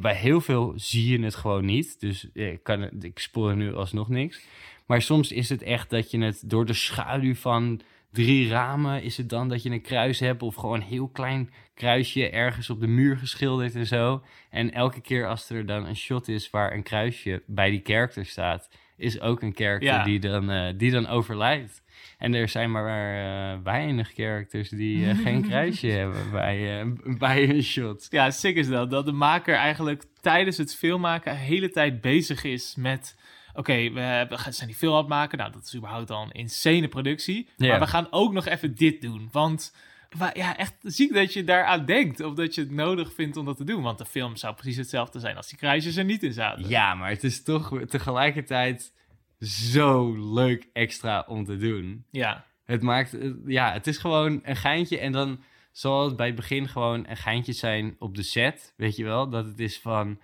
[0.00, 2.00] bij heel veel zie je het gewoon niet.
[2.00, 4.40] Dus ik, kan, ik spoor nu alsnog niks.
[4.86, 7.80] Maar soms is het echt dat je het door de schaduw van
[8.12, 10.42] drie ramen, is het dan dat je een kruis hebt.
[10.42, 11.50] Of gewoon een heel klein
[11.80, 14.22] kruisje ergens op de muur geschilderd en zo.
[14.50, 18.26] En elke keer als er dan een shot is waar een kruisje bij die character
[18.26, 20.04] staat, is ook een character Ja.
[20.04, 21.82] die, dan, eh, die dan overlijdt.
[22.18, 26.86] En er zijn maar eh, weinig characters die eh, geen kruisje hebben bij,
[27.18, 28.06] bij een shot.
[28.10, 28.90] ja, sick is dat.
[28.90, 33.18] Dat de maker eigenlijk tijdens het filmmaken de hele tijd bezig is met...
[33.54, 35.38] Oké, we we zijn die film aan het maken.
[35.38, 37.48] Nou, dat is überhaupt al een insane productie.
[37.56, 37.68] Ja.
[37.68, 39.28] Maar we gaan ook nog even dit doen.
[39.32, 39.72] Want
[40.18, 42.20] wa- ja, echt ziek dat je daaraan denkt.
[42.20, 43.82] Of dat je het nodig vindt om dat te doen.
[43.82, 46.68] Want de film zou precies hetzelfde zijn als die kruisjes er niet in zaten.
[46.68, 48.92] Ja, maar het is toch tegelijkertijd
[49.40, 52.04] zo leuk extra om te doen.
[52.10, 55.40] Ja, Het maakt, eh, ja, het is gewoon een geintje en dan
[55.72, 59.28] zal het bij het begin gewoon een geintje zijn op de set, weet je wel?
[59.28, 60.20] Dat het is van,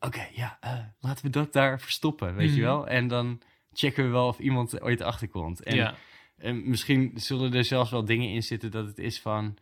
[0.00, 2.56] oké, ja, eh, laten we dat daar verstoppen, weet Mhm.
[2.56, 2.88] je wel?
[2.88, 3.40] En dan
[3.72, 5.62] checken we wel of iemand er ooit achterkomt.
[5.62, 5.94] En, ja.
[6.42, 9.56] En misschien zullen er zelfs wel dingen in zitten dat het is van...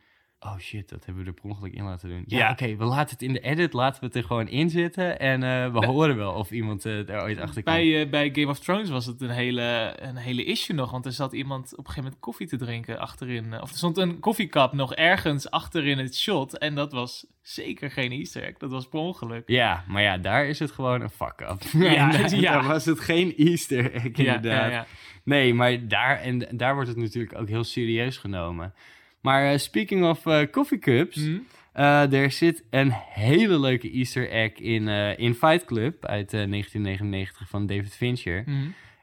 [0.47, 2.25] Oh shit, dat hebben we er per ongeluk in laten doen.
[2.27, 2.51] Ja, Ja.
[2.51, 5.19] oké, we laten het in de edit, laten we het er gewoon in zitten.
[5.19, 7.77] En eh, we Bij- horen wel of iemand eh, er ooit achter komt.
[7.77, 10.91] Bij, eh, bij Game of Thrones was het een hele, een hele issue nog.
[10.91, 13.53] Want er zat iemand op een gegeven moment koffie te drinken achterin.
[13.53, 16.59] eh, Of er stond een koffiekap nog ergens achterin het shot.
[16.59, 18.57] En dat was zeker geen easter egg.
[18.57, 19.43] Dat was per ongeluk.
[19.47, 21.63] Ja, maar ja, daar is het gewoon een fuck-up.
[21.73, 22.53] Ja, daar, ja.
[22.53, 24.87] daar was het geen easter egg, inderdaad.
[25.25, 28.75] Nee, maar daar, en daar wordt het natuurlijk ook heel serieus genomen.
[29.21, 31.17] Maar eh, speaking of eh coffee cups...
[31.17, 31.39] Hm?
[31.73, 36.49] Eh, er zit een hele leuke Easter egg in, eh, in Fight Club uit eh,
[36.49, 38.43] 1999 van David Fincher.
[38.45, 38.53] Hm.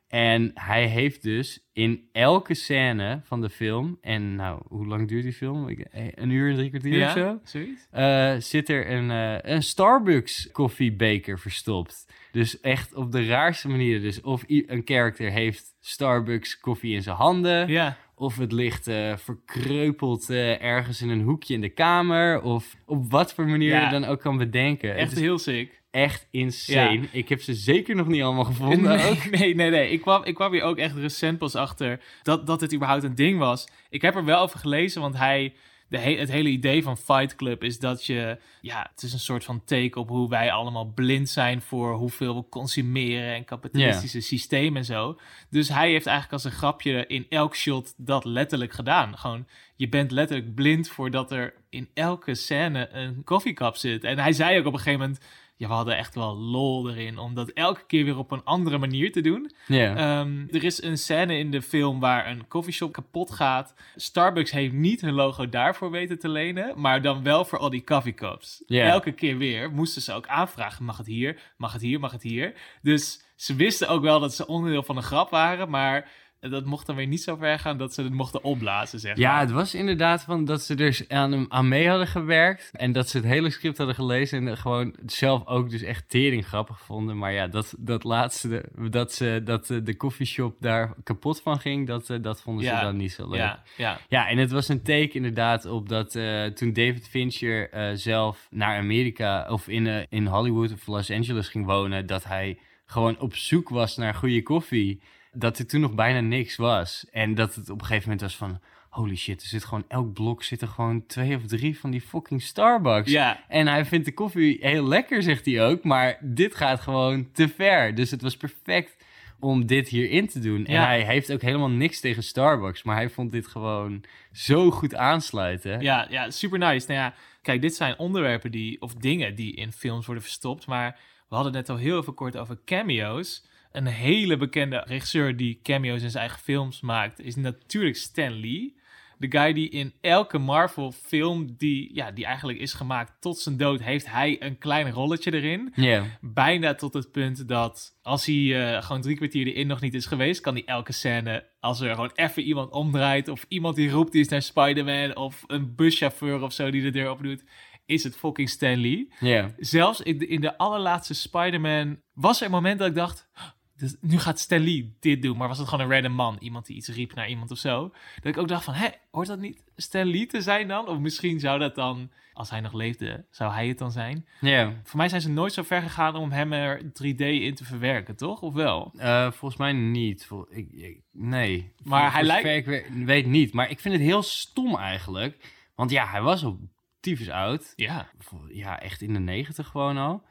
[0.07, 5.24] En hij heeft dus in elke scène van de film, en nou, hoe lang duurt
[5.24, 5.70] die film?
[5.70, 7.39] Eh, Een uur en drie kwartier of zo?
[7.43, 7.88] Zoiets?
[7.91, 12.05] Eh, zit er een, eh, een Starbucks koffiebeker verstopt.
[12.32, 14.01] Dus echt op de raarste manier.
[14.01, 17.68] Dus of een character heeft Starbucks koffie in zijn handen.
[17.68, 22.41] Ja, Of het ligt eh, verkreupeld eh, ergens in een hoekje in de kamer.
[22.41, 23.84] Of op wat voor manier Ja.
[23.84, 24.95] je dan ook kan bedenken.
[24.95, 25.82] echt het is heel sick.
[25.91, 27.07] echt insane.
[27.11, 28.91] Ik heb ze zeker nog niet allemaal gevonden.
[29.09, 29.30] ook.
[29.30, 29.70] Nee, nee, nee.
[29.70, 29.89] nee.
[29.89, 33.15] Ik, kwam, ik kwam hier ook echt recent pas achter dat, dat dit überhaupt een
[33.15, 33.68] ding was.
[33.89, 35.53] Ik heb er wel over gelezen, want hij...
[35.90, 38.38] De he- het hele idee van Fight Club is dat je...
[38.62, 41.62] Ja, het is een soort van take op hoe wij allemaal blind zijn...
[41.62, 45.20] voor hoeveel we consumeren en kapitalistische systemen en zo.
[45.50, 49.18] Dus hij heeft eigenlijk als een grapje in elk shot dat letterlijk gedaan.
[49.18, 54.04] Gewoon, je bent letterlijk blind voordat er in elke scène een koffiekap zit.
[54.04, 55.26] En hij zei ook op een gegeven moment...
[55.58, 58.78] Ja, we hadden echt wel lol erin om dat elke keer weer op een andere
[58.78, 59.51] manier te doen.
[59.68, 59.95] Ja.
[59.95, 63.74] Ehm, er is een scène in de film waar een coffeeshop kapot gaat.
[63.95, 67.84] Starbucks heeft niet hun logo daarvoor weten te lenen, maar dan wel voor al die
[67.84, 68.64] coffeecups.
[68.68, 72.24] Elke keer weer moesten ze ook aanvragen: mag het hier, mag het hier, mag het
[72.24, 72.53] hier.
[72.82, 76.10] Dus ze wisten ook wel dat ze onderdeel van een grap waren, maar
[76.40, 79.32] dat mocht dan weer niet zo ver gaan dat ze het mochten opblazen, zeg Ja,
[79.32, 79.40] maar.
[79.40, 82.70] het was inderdaad van dat ze er aan, aan mee hadden gewerkt.
[82.74, 84.48] En dat ze het hele script hadden gelezen.
[84.48, 87.18] En gewoon zelf ook dus echt tering grappig vonden.
[87.18, 91.88] Maar ja, dat, dat laatste, dat, ze, dat eh, de koffieshop daar kapot van ging,
[91.88, 92.78] dat, eh, dat vonden Ja.
[92.80, 93.40] ze dan niet zo leuk.
[93.40, 94.00] Ja, ja.
[94.10, 98.78] Ja, en het was een take inderdaad op dat eh, toen David Fincher zelf naar
[98.78, 103.70] Amerika of in, in Hollywood of Los Angeles ging wonen, dat hij gewoon op zoek
[103.70, 105.02] was naar goede koffie.
[105.40, 107.06] Dat er toen nog bijna niks was.
[107.12, 108.60] En dat het op een gegeven moment was van,
[108.90, 112.42] holy shit, er zit gewoon elk blok zitten gewoon twee of drie van die fucking
[112.42, 113.12] Starbucks.
[113.12, 115.84] Ja, En hij vindt de koffie heel lekker, zegt hij ook.
[115.84, 117.96] Maar dit gaat gewoon te ver.
[117.96, 118.96] Dus het was perfect
[119.40, 120.66] om dit hierin te doen.
[120.66, 120.86] En Ja.
[120.86, 122.84] hij heeft ook helemaal niks tegen Starbucks.
[122.84, 125.82] Maar hij vond dit gewoon zo goed aansluiten.
[125.82, 126.88] ja, ja, super nice.
[126.88, 130.68] Nou ja, kijk, dit zijn onderwerpen die, of dingen die in films worden verstopt.
[130.68, 133.46] Maar we hadden net al heel even kort over cameo's.
[133.78, 138.75] Een hele bekende regisseur die cameo's in zijn eigen films maakt, is natuurlijk Stan Lee.
[139.17, 143.82] De guy die in elke Marvel-film die, ja, die eigenlijk is gemaakt tot zijn dood,
[143.82, 145.71] heeft hij een klein rolletje erin.
[145.75, 146.03] Ja.
[146.21, 150.05] Bijna tot het punt dat als hij eh, gewoon drie kwartier erin nog niet is
[150.05, 154.13] geweest, kan hij elke scène, als er gewoon even iemand omdraait of iemand die roept
[154.13, 157.43] iets naar Spider-Man of een buschauffeur of zo die de deur open doet,
[157.86, 159.11] is het fucking Stan Lee.
[159.19, 159.53] Ja.
[159.57, 163.30] Zelfs in de, in de allerlaatste Spider-Man was er een moment dat ik dacht,
[163.78, 166.65] dus nu gaat Stan Lee dit doen, maar was het gewoon een random man, iemand
[166.65, 167.93] die iets riep naar iemand of zo.
[168.15, 170.88] Dat ik ook dacht van, hé, hoort dat niet Stan Lee te zijn dan?
[170.88, 174.28] Of misschien zou dat dan, als hij nog leefde, zou hij het dan zijn?
[174.41, 174.73] Ja.
[174.84, 178.15] Voor mij zijn ze nooit zo ver gegaan om hem er 3D in te verwerken,
[178.15, 178.41] toch?
[178.41, 178.91] Of wel?
[178.97, 180.25] Eh, volgens mij niet.
[180.25, 181.71] Vol- ik, ik- nee.
[181.84, 183.53] Maar hij lijkt- Ik weet, niet.
[183.53, 185.53] Maar ik vind het heel stom eigenlijk.
[185.75, 186.59] Want ja, hij was al
[186.99, 187.73] tyfus oud.
[187.75, 188.09] Ja.
[188.49, 190.23] Ja, echt in de negentig gewoon al.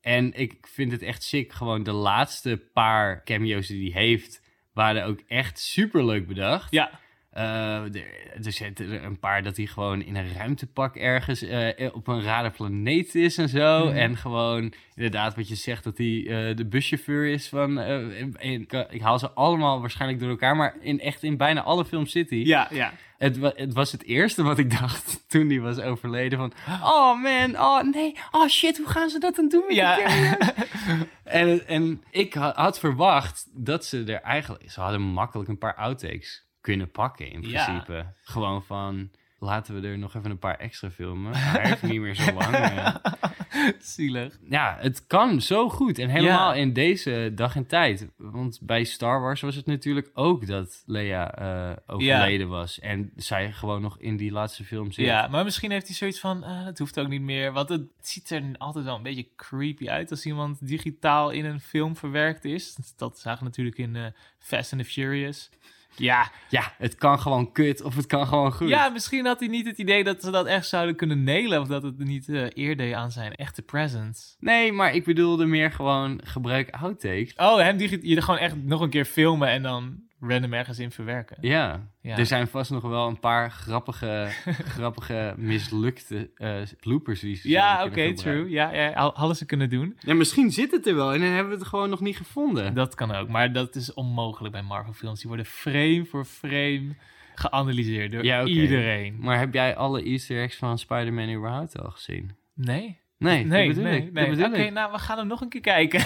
[0.00, 1.52] En ik vind het echt sick.
[1.52, 4.42] Gewoon de laatste paar cameo's die hij heeft...
[4.72, 6.70] waren ook echt super leuk bedacht.
[6.70, 6.90] Ja,
[7.30, 8.04] Eh, er,
[8.44, 12.22] er zitten er een paar dat hij gewoon in een ruimtepak ergens eh, op een
[12.22, 13.84] rare planeet is en zo.
[13.86, 13.96] Mhm.
[13.96, 17.78] En gewoon inderdaad wat je zegt dat hij eh, de buschauffeur is van...
[17.78, 21.62] en- en ik, ik haal ze allemaal waarschijnlijk door elkaar, maar in, echt in bijna
[21.62, 22.38] alle films zit hij.
[22.38, 22.92] ja, ja.
[23.20, 26.52] Het, wa- het was het eerste wat ik dacht toen hij was overleden van...
[26.82, 29.96] Oh man, oh nee, oh shit, hoe gaan ze dat dan doen met Ja.
[29.96, 30.36] die
[31.24, 34.70] en, en ik ha- had verwacht dat ze er eigenlijk...
[34.70, 37.64] Ze hadden makkelijk een paar outtakes kunnen pakken in Ja.
[37.64, 38.06] principe.
[38.22, 39.10] Gewoon van,
[39.40, 41.32] laten we er nog even een paar extra filmen.
[41.36, 42.54] Hij heeft niet meer zo lang.
[42.54, 42.94] eh.
[43.80, 44.38] Zielig.
[44.48, 45.98] Ja, het kan zo goed.
[45.98, 46.60] En helemaal Ja.
[46.60, 48.08] in deze dag en tijd.
[48.16, 52.78] Want bij Star Wars was het natuurlijk ook dat Leia eh, overleden was.
[52.78, 55.04] En zij gewoon nog in die laatste film zit.
[55.06, 57.52] Ja, maar misschien heeft hij zoiets van, eh het hoeft ook niet meer.
[57.52, 61.60] Want het ziet er altijd wel een beetje creepy uit als iemand digitaal in een
[61.60, 62.76] film verwerkt is.
[62.96, 65.50] Dat zagen we natuurlijk in Fast and the Furious.
[65.96, 68.68] Ja, Ja, het kan gewoon kut of het kan gewoon goed.
[68.68, 71.60] ja, misschien had hij niet het idee dat ze dat echt zouden kunnen nailen.
[71.60, 74.34] Of dat het niet eh eer deed aan zijn echte presence.
[74.38, 77.34] Nee, maar ik bedoelde meer gewoon gebruik outtakes.
[77.36, 80.90] Oh, hem digi- je gewoon echt nog een keer filmen en dan random ergens in
[80.90, 81.36] verwerken.
[81.40, 81.88] Ja.
[82.00, 82.16] Ja.
[82.16, 84.28] er zijn vast nog wel een paar grappige,
[84.76, 88.50] grappige mislukte eh bloopers die ze Ja, oké, true.
[88.50, 89.96] Ja, ja, hadden ze kunnen doen.
[89.98, 92.74] Ja, misschien zit het er wel en dan hebben we het gewoon nog niet gevonden.
[92.74, 95.18] Dat kan ook, maar dat is onmogelijk bij Marvel films.
[95.20, 96.94] Die worden frame voor frame
[97.34, 99.16] geanalyseerd door Ja, iedereen.
[99.20, 102.36] Maar heb jij alle easter eggs van Spider-Man überhaupt al gezien?
[102.54, 102.99] Nee?
[103.20, 104.12] Nee, Nee, dat bedoel nee, ik.
[104.12, 104.36] nee.
[104.36, 106.00] Dat Oké, nou, we gaan hem nog een keer kijken.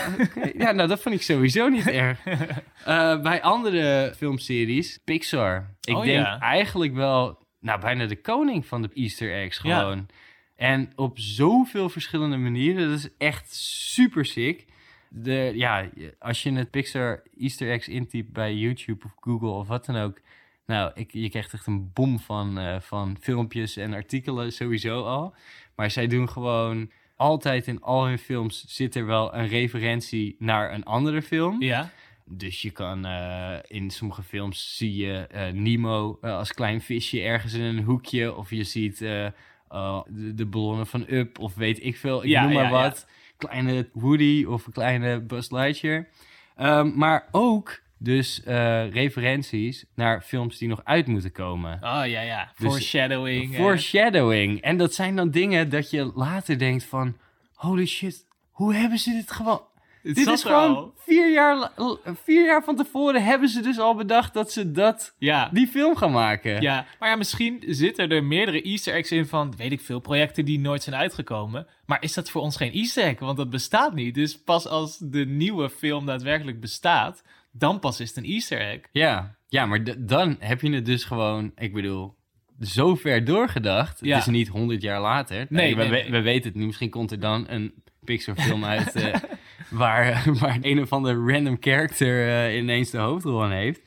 [0.58, 2.24] Ja, nou, dat vond ik sowieso niet erg.
[2.84, 5.74] Eh, bij andere filmseries, Pixar.
[5.80, 6.38] Ik Oh, denk ja.
[6.38, 9.78] eigenlijk wel, nou, bijna de koning van de easter eggs Ja.
[9.78, 10.06] gewoon.
[10.56, 12.88] En op zoveel verschillende manieren.
[12.88, 14.66] Dat is echt super sick.
[15.08, 15.88] De, ja,
[16.18, 20.20] als je het Pixar easter eggs intypt bij YouTube of Google of wat dan ook...
[20.66, 25.34] Nou, ik, je krijgt echt een bom van, eh, van filmpjes en artikelen sowieso al.
[25.76, 30.72] Maar zij doen gewoon altijd in al hun films zit er wel een referentie naar
[30.72, 31.62] een andere film.
[31.62, 31.90] ja,
[32.24, 37.20] Dus je kan eh, in sommige films zie je eh, Nemo eh, als klein visje
[37.22, 38.34] ergens in een hoekje.
[38.34, 39.28] Of je ziet eh,
[40.08, 42.22] de, de ballonnen van Up of weet ik veel.
[42.22, 42.82] Ik Ja, noem maar ja, ja.
[42.82, 43.06] wat.
[43.36, 46.08] Kleine Woody of een kleine Buzz Lightyear.
[46.56, 51.74] Ehm, maar ook dus eh, referenties naar films die nog uit moeten komen.
[51.74, 52.52] oh ja, ja.
[52.58, 53.54] Dus- Foreshadowing.
[53.54, 54.60] Foreshadowing.
[54.60, 57.16] En dat zijn dan dingen dat je later denkt van...
[57.54, 59.62] Holy shit, hoe hebben ze dit gewoon...
[60.02, 60.94] Het dit is gewoon al.
[60.96, 61.70] vier jaar,
[62.24, 65.48] vier jaar van tevoren hebben ze dus al bedacht dat ze dat, Ja.
[65.52, 66.60] die film gaan maken.
[66.62, 70.44] Ja, maar ja, misschien zitten er meerdere easter eggs in van, weet ik veel, projecten
[70.44, 71.66] die nooit zijn uitgekomen.
[71.86, 73.18] Maar is dat voor ons geen easter egg?
[73.18, 74.14] Want dat bestaat niet.
[74.14, 77.22] Dus pas als de nieuwe film daadwerkelijk bestaat,
[77.56, 78.80] dan pas is het een easter egg.
[78.92, 82.14] Ja, ja maar dan heb je het dus gewoon, ik bedoel,
[82.60, 83.98] zo ver doorgedacht.
[84.00, 84.14] Ja.
[84.16, 85.46] Het is niet honderd jaar later.
[85.48, 86.10] Nee, we, nee, we- nee.
[86.10, 86.66] we weten het niet.
[86.66, 87.74] Misschien komt er dan een
[88.04, 89.14] Pixar-film uit eh,
[89.70, 93.82] waar, waar een of andere random character eh, ineens de hoofdrol aan heeft.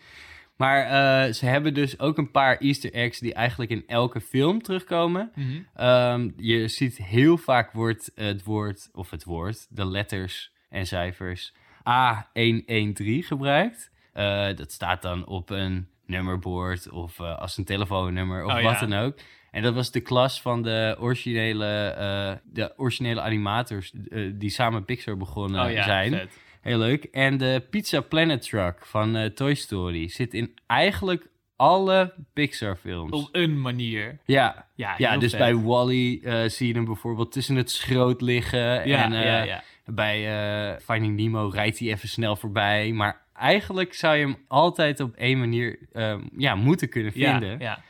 [0.58, 4.62] Maar eh, ze hebben dus ook een paar easter eggs die eigenlijk in elke film
[4.62, 5.32] terugkomen.
[5.76, 11.54] Ehm, je ziet heel vaak wordt het woord, of het woord, de letters en cijfers
[11.88, 13.92] A113 gebruikt.
[14.14, 18.80] Eh, dat staat dan op een nummerbord of eh, als een telefoonnummer of Oh, wat
[18.80, 18.86] ja.
[18.86, 19.18] dan ook.
[19.52, 23.92] En dat was de klas van de originele, eh, de originele animators
[24.34, 26.12] die samen Pixar begonnen oh ja, zijn.
[26.12, 26.40] vet.
[26.62, 27.04] Heel leuk.
[27.04, 33.12] En de Pizza Planet Truck van Toy Story zit in eigenlijk alle Pixar-films.
[33.12, 34.20] Op een manier.
[34.26, 35.40] Ja, Ja, ja dus vet.
[35.40, 38.88] bij Wally eh zie je hem bijvoorbeeld tussen het schroot liggen.
[38.88, 39.64] Ja, en ja, ja.
[39.88, 40.28] Bij
[40.74, 42.92] eh, Finding Nemo rijdt hij even snel voorbij.
[42.92, 47.50] Maar eigenlijk zou je hem altijd op één manier ehm, ja, moeten kunnen vinden.
[47.50, 47.84] Ja, ja.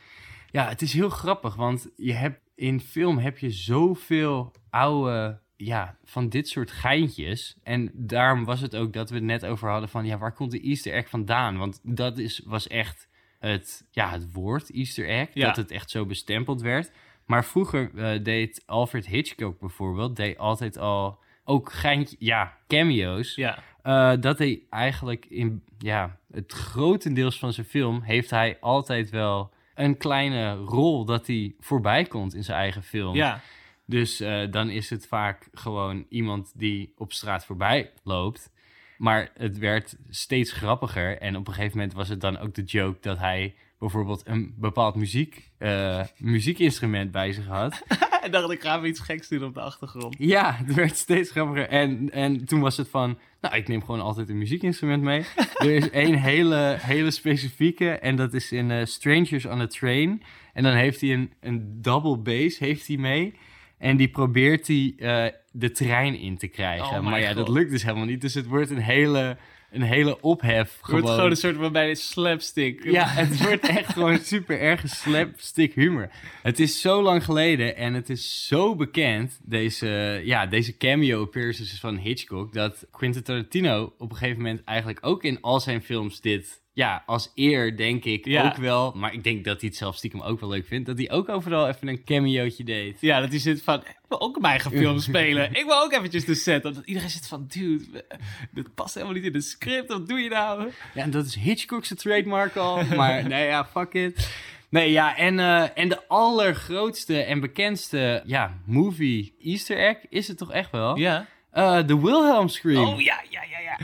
[0.50, 5.96] Ja, het is heel grappig, want je hebt, in film heb je zoveel oude, ja,
[6.04, 7.56] van dit soort geintjes.
[7.62, 10.50] En daarom was het ook dat we het net over hadden van, ja, waar komt
[10.50, 11.56] de Easter egg vandaan?
[11.58, 15.46] Want dat is, was echt het, ja, het woord Easter egg, Ja.
[15.46, 16.90] dat het echt zo bestempeld werd.
[17.26, 21.18] Maar vroeger eh, deed Alfred Hitchcock bijvoorbeeld, deed altijd al
[21.48, 23.34] ook geintje, ja, cameo's.
[23.34, 23.58] ja.
[23.82, 29.52] Eh, dat hij eigenlijk in ja, het grotendeels van zijn film heeft hij altijd wel
[29.74, 33.14] een kleine rol dat hij voorbij komt in zijn eigen film.
[33.14, 33.40] ja.
[33.84, 38.50] Dus eh, dan is het vaak gewoon iemand die op straat voorbij loopt.
[38.98, 41.18] Maar het werd steeds grappiger.
[41.18, 44.54] En op een gegeven moment was het dan ook de joke dat hij bijvoorbeeld een
[44.56, 47.82] bepaald muziek, eh, muziekinstrument bij zich had.
[48.22, 50.14] En dacht ik, ga even iets geks doen op de achtergrond.
[50.18, 51.68] Ja, het werd steeds grappiger.
[51.68, 55.24] En, en toen was het van, nou, ik neem gewoon altijd een muziekinstrument mee.
[55.54, 60.22] er is één hele, hele specifieke en dat is in eh, Strangers on a Train.
[60.52, 63.34] En dan heeft hij een, een double bass heeft hij mee.
[63.78, 66.98] En die probeert hij eh, de trein in te krijgen.
[66.98, 68.20] Oh maar ja, dat lukt dus helemaal niet.
[68.20, 69.36] Dus het wordt een hele,
[69.70, 71.14] een hele ophef Het wordt gewoon.
[71.14, 72.84] gewoon een soort van bij slapstick.
[72.98, 76.10] Ja, het wordt echt gewoon super erg slapstick humor.
[76.42, 81.80] Het is zo lang geleden en het is zo bekend, deze, ja, deze cameo appearances
[81.80, 86.20] van Hitchcock, dat Quentin Tarantino op een gegeven moment eigenlijk ook in al zijn films
[86.20, 88.44] dit, ja, als eer denk ik Ja.
[88.46, 90.98] ook wel, maar ik denk dat hij het zelf stiekem ook wel leuk vindt, dat
[90.98, 93.00] hij ook overal even een cameootje deed.
[93.00, 95.54] Ja, dat hij zit van, ik wil ook mijn eigen film spelen.
[95.54, 96.62] Ik wil ook eventjes de set.
[96.62, 98.04] Dat iedereen zit van, dude,
[98.52, 99.88] dit past helemaal niet in het script.
[99.88, 100.70] Wat doe je nou?
[100.94, 102.84] Ja, en dat is Hitchcock's trademark al.
[102.96, 104.30] Maar nee, ja, fuck it.
[104.70, 110.38] Nee, ja, en, eh, en de allergrootste en bekendste ja, movie easter egg is het
[110.38, 110.96] toch echt wel?
[110.98, 111.26] Ja.
[111.50, 112.84] Eh, De Wilhelm Scream.
[112.86, 113.22] Oh ja.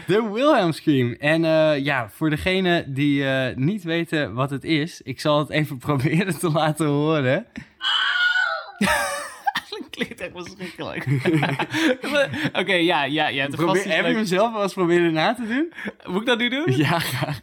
[0.06, 1.12] De Wilhelm Scream.
[1.18, 5.50] En eh, ja, voor degene die eh, niet weten wat het is, ik zal het
[5.50, 7.46] even proberen te laten horen.
[9.70, 11.06] Dat klinkt echt verschrikkelijk.
[12.60, 15.46] Oké, ja, ja, vast Probeer, heb je leuks- hem zelf wel eens proberen na te
[15.46, 15.72] doen?
[16.12, 16.64] Moet ik dat nu doen?
[16.76, 17.40] Ja, graag.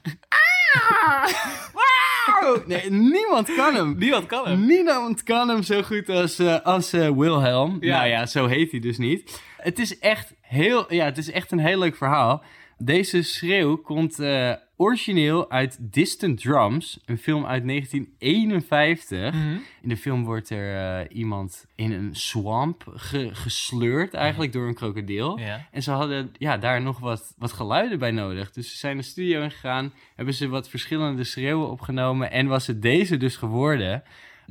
[1.74, 2.68] Wow!
[2.68, 3.96] Nee, niemand kan hem.
[3.98, 4.66] Niemand kan hem.
[4.66, 7.78] Niemand kan hem zo goed als, eh, als Wilhelm.
[7.80, 7.98] Ja.
[7.98, 9.42] Nou ja, zo heet hij dus niet.
[9.58, 12.44] Het is echt heel, ja, het is echt een heel leuk verhaal.
[12.78, 19.34] Deze schreeuw komt eh, origineel uit Distant Drums, een film uit 1951.
[19.34, 19.58] Mhm.
[19.82, 24.74] In de film wordt er eh, iemand in een swamp ge- gesleurd, eigenlijk door een
[24.74, 25.38] krokodil.
[25.72, 28.52] En ze hadden ja, daar nog wat, wat geluiden bij nodig.
[28.52, 32.82] Dus ze zijn de studio ingegaan, hebben ze wat verschillende schreeuwen opgenomen en was het
[32.82, 34.04] deze dus geworden.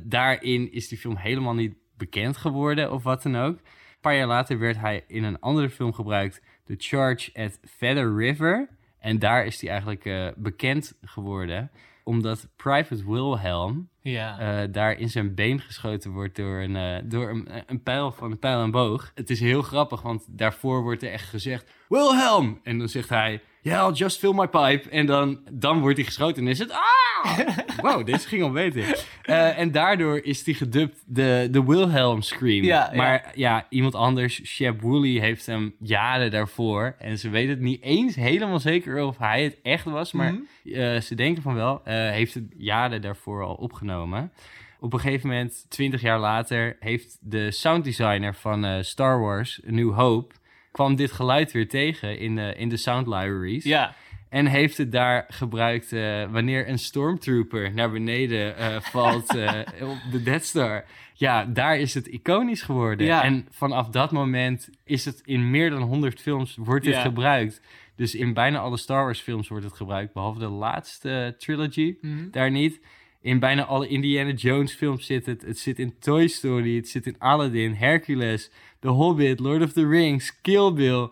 [0.03, 3.59] Daarin is die film helemaal niet bekend geworden of wat dan ook.
[4.01, 8.15] Een paar jaar later werd hij in een andere film gebruikt, The Charge at Feather
[8.15, 8.69] River.
[8.99, 11.71] En daar is hij eigenlijk eh, bekend geworden,
[12.03, 14.39] omdat Private Wilhelm Ja.
[14.39, 18.31] eh, daar in zijn been geschoten wordt door een, eh, door een, een pijl van
[18.31, 19.11] een pijl en boog.
[19.15, 21.71] Het is heel grappig, want daarvoor wordt er echt gezegd...
[21.89, 22.59] Wilhelm!
[22.63, 23.41] En dan zegt hij...
[23.63, 24.89] Yeah, I'll just fill my pipe.
[24.89, 26.71] En dan, dan wordt hij geschoten en is het...
[26.71, 26.79] Ah!
[27.81, 29.05] Wow, deze ging al beter.
[29.23, 32.63] Eh, en daardoor is hij gedubt de, de Wilhelm Scream.
[32.63, 32.97] Ja, ja.
[32.97, 36.95] maar ja, iemand anders, Shep Woolley, heeft hem jaren daarvoor...
[36.99, 40.11] En ze weten het niet eens helemaal zeker of hij het echt was...
[40.11, 40.75] maar Mhm.
[40.79, 44.31] eh, ze denken van wel, eh, heeft het jaren daarvoor al opgenomen.
[44.79, 50.33] Op een gegeven moment, twintig jaar later, heeft de sounddesigner van Star Wars, New Hope,
[50.71, 53.63] kwam dit geluid weer tegen in, de in de sound libraries.
[53.63, 53.95] ja.
[54.29, 59.97] En heeft het daar gebruikt eh, wanneer een stormtrooper naar beneden eh, valt eh, op
[60.11, 60.85] de Death Star.
[61.13, 63.05] Ja, daar is het iconisch geworden.
[63.07, 63.23] Ja.
[63.23, 67.01] En vanaf dat moment is het in meer dan 100 films wordt dit Ja.
[67.01, 67.61] gebruikt.
[67.95, 72.29] Dus in bijna alle Star Wars films wordt het gebruikt, behalve de laatste trilogy Mhm.
[72.31, 72.79] daar niet.
[73.21, 75.41] In bijna alle Indiana Jones films zit het.
[75.41, 78.51] Het zit in Toy Story, het zit in Aladdin, Hercules,
[78.81, 81.09] The Hobbit, Lord of the Rings, Kill Bill.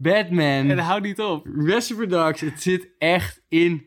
[0.00, 1.46] Batman, En houdt niet op.
[1.56, 2.40] Reservoir Dogs.
[2.40, 3.84] Het zit echt in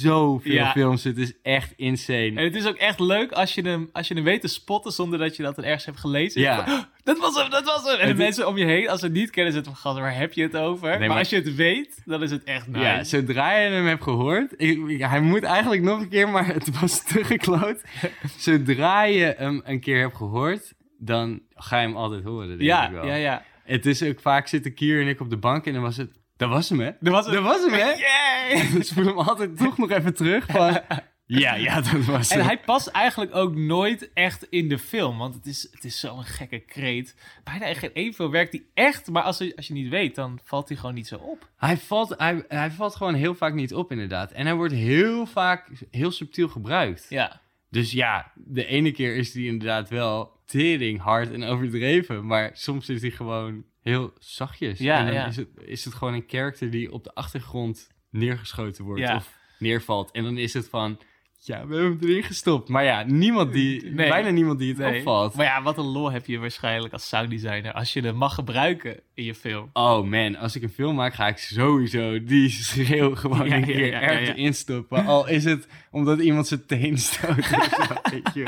[0.00, 0.70] zoveel Ja.
[0.72, 1.04] films.
[1.04, 2.32] Het is echt insane.
[2.34, 4.92] En het is ook echt leuk als je hem, als je hem weet te spotten
[4.92, 6.40] zonder dat je dat er ergens hebt gelezen.
[6.40, 6.64] Ja.
[6.64, 7.98] Van, "Oh, dat was hem, dat was hem.
[8.00, 10.16] En de mensen om je heen, als ze het niet kennen, zitten van, gast, waar
[10.16, 10.88] heb je het over?
[10.98, 12.80] maar, maar- als je het weet, dan is het echt nice.
[12.84, 14.54] Ja, zodra je hem hebt gehoord...
[14.56, 17.80] ik- hij moet eigenlijk nog een keer, maar het was te gekloot.
[18.38, 22.86] Zodra je hem een keer hebt gehoord, dan ga je hem altijd horen, denk ja,
[22.86, 23.06] ik wel.
[23.06, 23.44] ja, ja.
[23.64, 26.10] Het is ook vaak zitten Kier en ik op de bank en dan was het...
[26.36, 26.90] Dat was hem, hè?
[27.00, 27.34] Dat was het.
[27.34, 27.92] Dat was hem, hè?
[28.06, 28.70] Yay!
[28.78, 30.80] Dus voel hem altijd toch nog even terug van...
[31.28, 32.46] Ja, ja, dat was En hem.
[32.46, 35.18] hij past eigenlijk ook nooit echt in de film.
[35.18, 37.16] Want het is, het is zo'n gekke kreet.
[37.44, 39.10] Bijna geen één film werkt hij echt.
[39.10, 41.48] Maar als, je- als je niet weet, dan valt hij gewoon niet zo op.
[41.56, 44.32] Hij valt, hij, hij valt gewoon heel vaak niet op, inderdaad.
[44.32, 47.06] En hij wordt heel vaak heel subtiel gebruikt.
[47.08, 47.40] Ja.
[47.70, 52.26] Dus ja, de ene keer is hij inderdaad wel tering hard en overdreven.
[52.26, 54.78] Maar soms is hij gewoon heel zachtjes.
[54.78, 55.26] Ja, en dan ja.
[55.26, 59.00] Is, het, is het gewoon een character die op de achtergrond neergeschoten wordt.
[59.00, 59.16] Ja.
[59.16, 60.10] Of neervalt.
[60.10, 60.98] En dan is het van...
[61.38, 62.68] Ja, we hebben hem erin gestopt.
[62.68, 64.08] Maar ja, niemand die, Nee.
[64.08, 64.96] bijna niemand die het Nee.
[64.98, 65.34] opvalt.
[65.34, 67.72] Maar ja, wat een lol heb je waarschijnlijk als sounddesigner.
[67.72, 69.70] Als je hem mag gebruiken in je film.
[69.72, 73.64] Oh man, als ik een film maak, ga ik sowieso die schreeuw gewoon Ja, een
[73.64, 75.04] keer ja, ja, ergens instoppen.
[75.06, 77.48] Al is het omdat iemand zijn teen stoot.
[78.12, 78.46] weet je.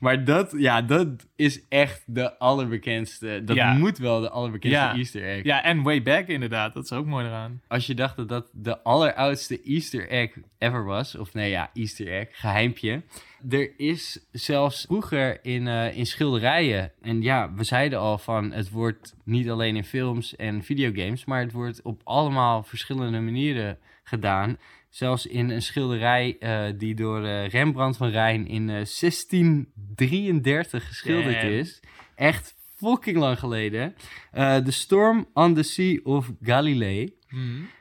[0.00, 3.42] Maar dat, ja, dat is echt de allerbekendste.
[3.44, 3.72] Dat Ja.
[3.72, 4.94] moet wel de allerbekendste Ja.
[4.94, 5.44] Easter egg.
[5.44, 6.74] Ja, en Way Back inderdaad.
[6.74, 7.60] Dat is ook mooi eraan.
[7.68, 12.08] Als je dacht dat dat de alleroudste Easter egg ever was, of nee ja, Easter
[12.12, 13.02] egg, geheimpje.
[13.50, 18.70] Er is zelfs vroeger in, eh, in schilderijen, en ja, we zeiden al van het
[18.70, 24.58] wordt niet alleen in films en videogames, maar het wordt op allemaal verschillende manieren gedaan.
[24.92, 31.34] Zelfs in een schilderij eh, die door eh, Rembrandt van Rijn in eh, 1633 geschilderd
[31.40, 31.52] Damn.
[31.52, 31.80] is.
[32.14, 33.94] Echt fucking lang geleden.
[34.32, 37.16] Eh The Storm on the Sea of Galilee.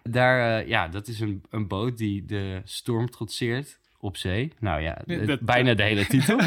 [0.04, 4.52] Daar, eh, ja, dat is een, een boot die de storm trotseert op zee.
[4.60, 6.40] Nou ja, dat- bijna de hele titel.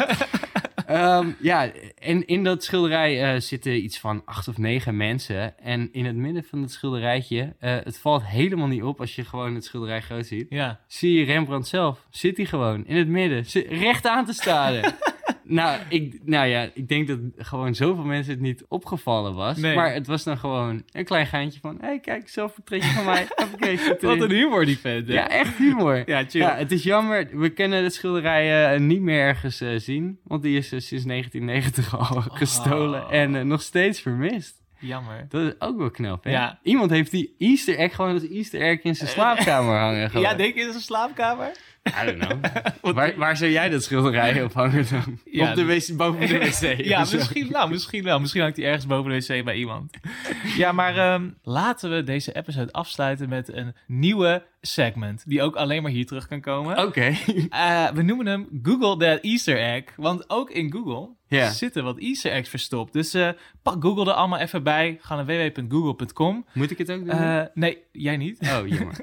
[0.86, 5.58] Ehm, ja, en in dat schilderij eh, zitten iets van acht of negen mensen.
[5.58, 9.24] En in het midden van het schilderijtje, eh, het valt helemaal niet op als je
[9.24, 10.46] gewoon het schilderij groot ziet.
[10.48, 10.80] Ja.
[10.86, 14.94] Zie je Rembrandt zelf, zit hij gewoon in het midden, recht aan te staren.
[15.44, 19.56] nou, ik, nou ja, ik denk dat gewoon zoveel mensen het niet opgevallen was.
[19.56, 19.74] Nee.
[19.74, 21.78] Maar het was dan gewoon een klein geintje van...
[21.80, 23.26] Hé, hey, kijk, zelfportretje van mij.
[24.00, 25.08] Wat een humor die vent.
[25.08, 25.14] hè?
[25.14, 26.02] Ja, echt humor.
[26.06, 26.40] Ja, chill.
[26.40, 27.28] Ja, het is jammer.
[27.32, 30.18] We kunnen het schilderij eh, niet meer ergens eh, zien.
[30.24, 34.62] Want die is eh, sinds 1990 al gestolen en eh, nog steeds vermist.
[34.78, 35.26] Jammer.
[35.28, 36.30] Dat is ook wel knap, hè?
[36.30, 36.58] Ja.
[36.62, 40.08] Iemand heeft die easter egg gewoon als easter egg in zijn slaapkamer hangen.
[40.10, 40.22] Gewoon.
[40.22, 41.52] Ja, denk je in zijn slaapkamer?
[41.88, 42.44] I don't know.
[42.94, 45.18] waar, waar zou jij dat schilderij op hangen dan?
[45.30, 46.84] Ja, op de wc, boven de wc?
[46.86, 47.16] Ja, of zo.
[47.16, 48.20] misschien, nou, misschien wel.
[48.20, 49.92] Misschien hangt hij ergens boven de wc bij iemand.
[50.56, 55.22] Ja, maar ehm, laten we deze episode afsluiten met een nieuwe segment.
[55.26, 56.78] Die ook alleen maar hier terug kan komen.
[56.86, 57.12] Oké.
[57.50, 59.82] Eh, we noemen hem Google That Easter Egg.
[59.96, 61.50] Want ook in Google Ja.
[61.50, 62.92] zitten wat Easter eggs verstopt.
[62.92, 63.28] Dus eh,
[63.62, 64.98] pak Google er allemaal even bij.
[65.00, 66.46] Ga naar www.google.com.
[66.52, 67.08] Moet ik het ook doen?
[67.18, 68.38] Eh, nee, jij niet.
[68.40, 68.96] oh, jammer.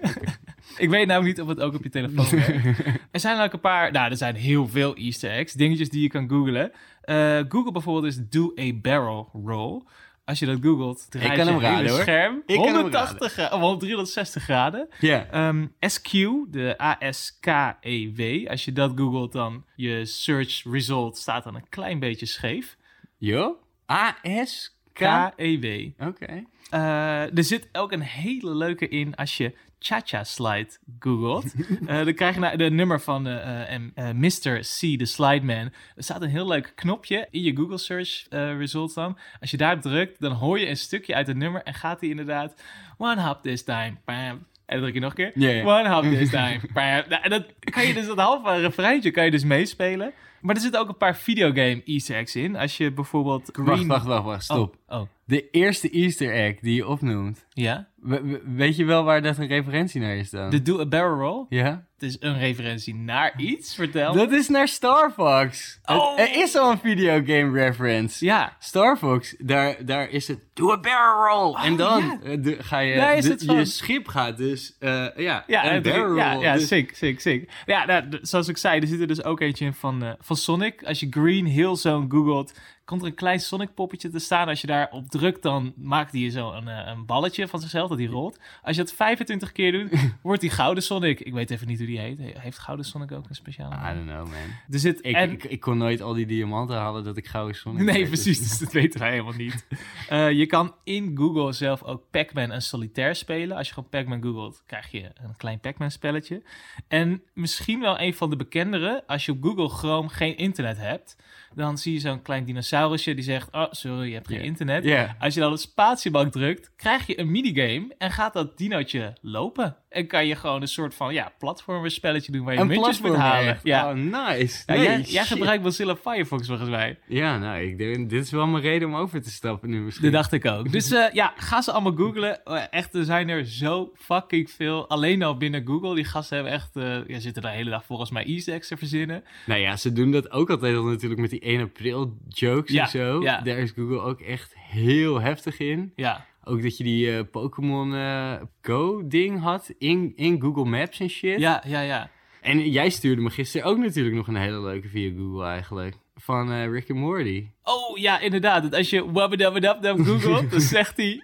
[0.78, 2.80] Ik weet namelijk niet of het ook op je telefoon werkt.
[3.11, 6.09] Er zijn ook een paar, nou, er zijn heel veel Easter eggs, dingetjes die je
[6.09, 6.72] kan googlen.
[7.01, 9.82] Eh, Google bijvoorbeeld is do a barrel roll.
[10.26, 13.61] Als je dat googelt, draait je hem hele raden, scherm Ik kan hem 180 graden,
[13.61, 14.88] of 360 graden.
[14.99, 16.11] Ehm, SQ,
[16.47, 18.47] de A-S-K-E-W.
[18.49, 22.78] Als je dat googelt, dan je search result staat dan een klein beetje scheef.
[23.17, 23.57] Jo?
[23.91, 24.72] A-S-K?
[24.93, 25.89] K-E-W.
[26.07, 26.43] Oké.
[26.69, 29.53] Eh, er zit ook een hele leuke in als je
[29.84, 30.69] Cha-Cha Slide
[30.99, 31.53] googelt.
[31.88, 33.82] Eh, dan krijg je nou de nummer van eh, eh,
[34.15, 34.59] Mr.
[34.59, 35.71] C, de Slide Man.
[35.95, 39.17] Er staat een heel leuk knopje in je Google search results dan.
[39.39, 42.09] Als je daarop drukt, dan hoor je een stukje uit het nummer en gaat hij
[42.09, 42.61] inderdaad...
[42.97, 43.95] One hop this time.
[44.05, 44.15] Bam.
[44.15, 45.65] En dan druk je nog een keer.
[45.65, 46.59] One hop this time.
[46.73, 47.03] Bam.
[47.09, 50.13] Nou, en dat kan je dus dat halve refreintje kan je dus meespelen.
[50.41, 52.55] Maar er zitten ook een paar videogame easter eggs in.
[52.55, 53.65] Als je bijvoorbeeld Green...
[53.65, 54.43] Wacht, wacht, wacht, wacht.
[54.43, 54.75] Stop.
[54.88, 55.07] Oh, oh.
[55.25, 57.45] De eerste easter egg die je opnoemt.
[57.53, 57.87] Ja.
[57.95, 60.49] We- we- weet je wel waar dat een referentie naar is dan?
[60.49, 61.45] De Do a Barrel Roll.
[61.49, 61.85] Ja?
[61.97, 64.13] Het is een referentie naar iets, vertel.
[64.13, 65.79] Dat is naar Star Fox.
[65.83, 66.19] Het- Oh.
[66.19, 68.25] er is al een videogame reference.
[68.25, 68.55] Ja.
[68.59, 71.55] Star Fox, daar, daar is het do a barrel roll.
[71.65, 72.19] en dan ja.
[72.29, 73.55] eh, de- ga je, Daar is de- het van.
[73.55, 76.43] je schip gaat dus, eh, ja, Ja, een barrel ja, roll.
[76.43, 77.51] ja Dus- sick, sick, sick.
[77.65, 80.35] Ja, nou, zoals ik zei, er zit er dus ook eentje in van, eh, van
[80.35, 80.83] Sonic.
[80.83, 84.47] Als je Green Hill Zone googelt, komt er een klein Sonic poppetje te staan.
[84.47, 88.07] Als je daarop drukt, dan maakt hij zo een, een balletje van zichzelf dat hij
[88.07, 88.39] rolt.
[88.61, 89.89] Als je dat 25 keer doet,
[90.23, 91.19] wordt die gouden Sonic.
[91.19, 92.17] Ik weet even niet hoe die heet.
[92.17, 94.33] He- Heeft Gouden Sonic ook een speciale I don't know, man.
[94.69, 95.05] Er zit...
[95.05, 98.07] Ik, en, ik, ik kon nooit al die diamanten halen dat ik gouden Sonic Nee,
[98.07, 98.39] precies.
[98.39, 99.65] dus- Dus dat weten wij helemaal niet.
[100.09, 103.57] Eh, je kan in Google zelf ook Pac-Man en Solitaire spelen.
[103.57, 106.43] Als je gewoon Pac-Man googelt, krijg je een klein Pac-Man spelletje.
[106.87, 109.03] En misschien wel een van de bekendere.
[109.07, 111.15] Als je op Google Chrome geen internet hebt,
[111.55, 114.83] dan zie je zo'n klein dinosaurusje die zegt: Oh, sorry, je hebt geen internet.
[115.19, 119.75] Als je dan op spatiebalk drukt, krijg je een minigame en gaat dat dinootje lopen.
[119.91, 123.15] En kan je gewoon een soort van ja, platformerspelletje doen waar je Een muntjes moet
[123.15, 123.59] halen.
[123.63, 123.89] Ja.
[123.89, 124.63] Oh, nice.
[124.65, 125.37] Ja, Nee, jij, jij shit.
[125.37, 126.99] gebruikt Mozilla Firefox volgens mij.
[127.07, 130.03] Ja, nou, ik denk, dit is wel mijn reden om over te stappen nu misschien.
[130.11, 130.71] Dat dacht ik ook.
[130.71, 132.43] Dus eh, ja, ga ze allemaal googlen.
[132.43, 134.89] Eh, echt, er zijn er zo fucking veel.
[134.89, 135.95] Alleen al binnen Google.
[135.95, 139.23] Die gasten hebben echt, eh, ja, zitten de hele dag volgens mij eggs te verzinnen.
[139.45, 142.83] Nou ja, ze doen dat ook altijd al natuurlijk met die 1 april jokes Ja,
[142.83, 143.21] en zo.
[143.21, 143.41] ja.
[143.41, 145.91] Daar is Google ook echt heel heftig in.
[145.95, 150.99] Ja, Ook dat je die eh, Pokémon eh, Go ding had in, in Google Maps
[150.99, 151.39] en shit.
[151.39, 152.09] ja, ja, ja.
[152.41, 155.95] En jij stuurde me gisteren ook natuurlijk nog een hele leuke via Google eigenlijk.
[156.24, 157.45] Van eh, Rick and Morty.
[157.63, 158.74] Oh ja, inderdaad.
[158.76, 161.22] Als je wabbedabbedabbedab googelt, dan zegt hij,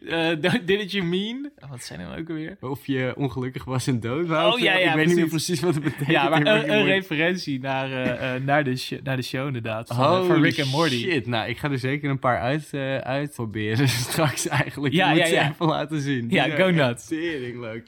[0.65, 1.49] did you mean?
[1.59, 2.57] Oh, wat zijn nou ook alweer?
[2.61, 4.53] Of je ongelukkig was en dood wou.
[4.53, 5.59] Oh, ja, ja, Ik weet niet meer precies.
[5.59, 6.07] wat het betekent.
[6.09, 9.87] Ja, maar een, and referentie naar, eh, eh, naar, de sh- naar de show inderdaad.
[9.95, 10.97] Van, Rick en Morty.
[10.97, 11.25] shit.
[11.27, 12.73] Nou, ik ga er zeker een paar uit,
[13.03, 14.93] uitproberen straks eigenlijk.
[14.93, 16.29] Ja, Ja, moet ja, even laten zien.
[16.29, 17.07] Ja, go nuts.
[17.07, 17.87] tering leuk.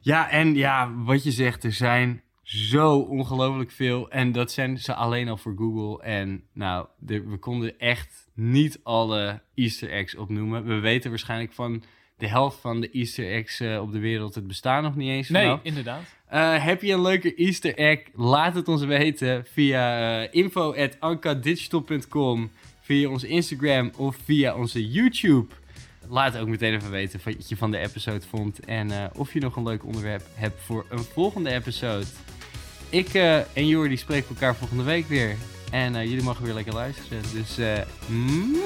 [0.00, 4.10] Ja, en ja, wat je zegt, er zijn zo ongelooflijk veel.
[4.10, 6.02] En dat zijn ze alleen al voor Google.
[6.04, 10.64] En nou, de- we konden echt niet alle easter eggs opnoemen.
[10.64, 11.82] We weten waarschijnlijk van
[12.18, 15.28] de helft van de easter eggs eh, op de wereld het bestaan nog niet eens
[15.28, 15.60] Nee, vanaf.
[15.62, 16.02] inderdaad.
[16.26, 18.00] Eh, heb je een leuke Easter egg?
[18.14, 25.46] Laat het ons weten via uh, info.ankadigital.com, via onze Instagram of via onze YouTube.
[26.08, 29.40] Laat ook meteen even weten wat je van de episode vond en eh, of je
[29.40, 32.04] nog een leuk onderwerp hebt voor een volgende episode.
[32.90, 35.36] Ik eh, en Jordi spreken elkaar volgende week weer.
[35.70, 37.22] En eh, jullie mogen weer lekker luisteren.
[37.32, 37.58] Dus,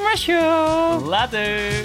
[0.03, 1.01] masho!
[1.05, 1.85] Later!